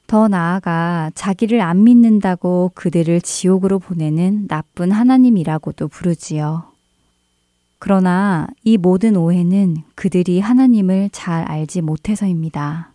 더 0.09 0.27
나아가 0.27 1.13
자기를 1.15 1.61
안 1.61 1.85
믿는다고 1.85 2.73
그들을 2.75 3.21
지옥으로 3.21 3.79
보내는 3.79 4.49
나쁜 4.49 4.91
하나님이라고도 4.91 5.87
부르지요. 5.87 6.65
그러나 7.79 8.49
이 8.65 8.77
모든 8.77 9.15
오해는 9.15 9.77
그들이 9.95 10.41
하나님을 10.41 11.11
잘 11.13 11.45
알지 11.45 11.83
못해서입니다. 11.83 12.91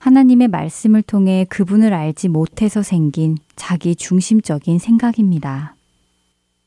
하나님의 0.00 0.48
말씀을 0.48 1.00
통해 1.00 1.46
그분을 1.48 1.94
알지 1.94 2.28
못해서 2.28 2.82
생긴 2.82 3.38
자기 3.56 3.96
중심적인 3.96 4.78
생각입니다. 4.78 5.76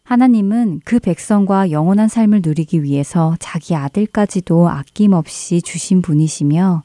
하나님은 0.06 0.82
그 0.86 1.00
백성과 1.00 1.72
영원한 1.72 2.08
삶을 2.08 2.42
누리기 2.44 2.84
위해서 2.84 3.36
자기 3.40 3.76
아들까지도 3.76 4.70
아낌없이 4.70 5.64
주신 5.64 6.04
분이시며 6.04 6.84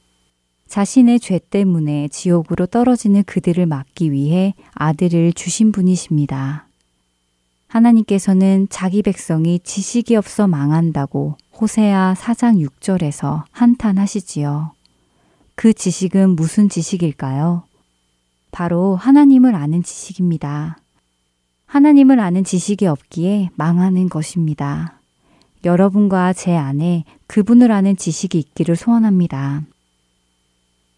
자신의 0.69 1.21
죄 1.21 1.39
때문에 1.39 2.09
지옥으로 2.09 2.65
떨어지는 2.65 3.23
그들을 3.25 3.67
막기 3.67 4.11
위해 4.11 4.55
아들을 4.73 5.35
주신 5.35 5.71
분이십니다. 5.71 6.67
하나님께서는 7.69 8.69
자기 8.71 9.03
백성이 9.03 9.61
지식이 9.63 10.17
없어 10.17 10.49
망한다고 10.49 11.37
호세아 11.61 12.15
4장 12.17 12.67
6절에서 12.67 13.43
한탄하시지요. 13.51 14.73
그 15.57 15.75
지식은 15.75 16.37
무슨 16.37 16.71
지식일까요? 16.71 17.65
바로 18.51 18.97
하나님을 18.97 19.55
아는 19.55 19.83
지식입니다. 19.83 20.79
하나님을 21.71 22.19
아는 22.19 22.43
지식이 22.43 22.87
없기에 22.87 23.51
망하는 23.55 24.09
것입니다. 24.09 24.99
여러분과 25.65 26.33
제 26.33 26.57
안에 26.57 27.05
그분을 27.29 27.71
아는 27.71 27.97
지식이 27.97 28.41
있기를 28.41 28.75
소원합니다. 28.75 29.63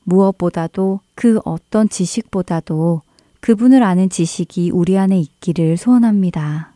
무엇보다도 0.04 1.00
그 1.14 1.40
어떤 1.44 1.90
지식보다도 1.90 3.02
그분을 3.40 3.82
아는 3.82 4.08
지식이 4.08 4.70
우리 4.70 4.96
안에 4.96 5.18
있기를 5.20 5.76
소원합니다. 5.76 6.72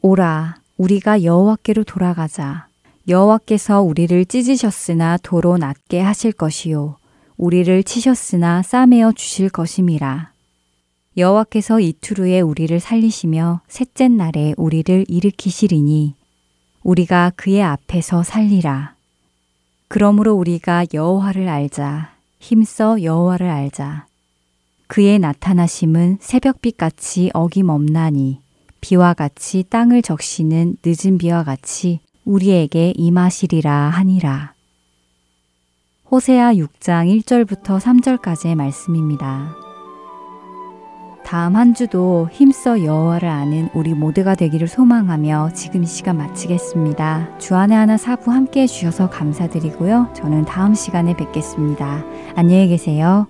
오라, 0.00 0.56
우리가 0.78 1.24
여호와께로 1.24 1.84
돌아가자. 1.84 2.68
여호와께서 3.06 3.82
우리를 3.82 4.24
찢으셨으나 4.24 5.18
도로 5.18 5.58
낫게 5.58 6.00
하실 6.00 6.32
것이요 6.32 6.96
우리를 7.36 7.82
치셨으나 7.84 8.62
싸매어 8.62 9.12
주실 9.12 9.50
것임이라. 9.50 10.35
여호와께서 11.16 11.80
이틀 11.80 12.18
후에 12.18 12.40
우리를 12.40 12.78
살리시며 12.78 13.62
셋째 13.68 14.08
날에 14.08 14.54
우리를 14.56 15.06
일으키시리니 15.08 16.14
우리가 16.82 17.32
그의 17.36 17.62
앞에서 17.62 18.22
살리라. 18.22 18.94
그러므로 19.88 20.34
우리가 20.34 20.84
여호와를 20.92 21.48
알자. 21.48 22.12
힘써 22.38 23.02
여호와를 23.02 23.48
알자. 23.48 24.06
그의 24.88 25.18
나타나심은 25.18 26.18
새벽빛 26.20 26.76
같이 26.76 27.30
어김없나니 27.32 28.40
비와 28.80 29.14
같이 29.14 29.64
땅을 29.68 30.02
적시는 30.02 30.76
늦은 30.84 31.18
비와 31.18 31.44
같이 31.44 32.00
우리에게 32.24 32.92
임하시리라 32.94 33.72
하니라. 33.72 34.52
호세아 36.10 36.54
6장 36.54 37.22
1절부터 37.22 37.80
3절까지의 37.80 38.54
말씀입니다. 38.54 39.65
다음 41.26 41.56
한 41.56 41.74
주도 41.74 42.28
힘써 42.30 42.84
여호와를 42.84 43.28
아는 43.28 43.68
우리 43.74 43.94
모두가 43.94 44.36
되기를 44.36 44.68
소망하며 44.68 45.50
지금 45.54 45.82
이 45.82 45.86
시간 45.86 46.18
마치겠습니다. 46.18 47.38
주안의 47.38 47.76
하나 47.76 47.96
사부 47.96 48.30
함께 48.30 48.62
해주셔서 48.62 49.10
감사드리고요. 49.10 50.12
저는 50.14 50.44
다음 50.44 50.74
시간에 50.74 51.16
뵙겠습니다. 51.16 52.04
안녕히 52.36 52.68
계세요. 52.68 53.26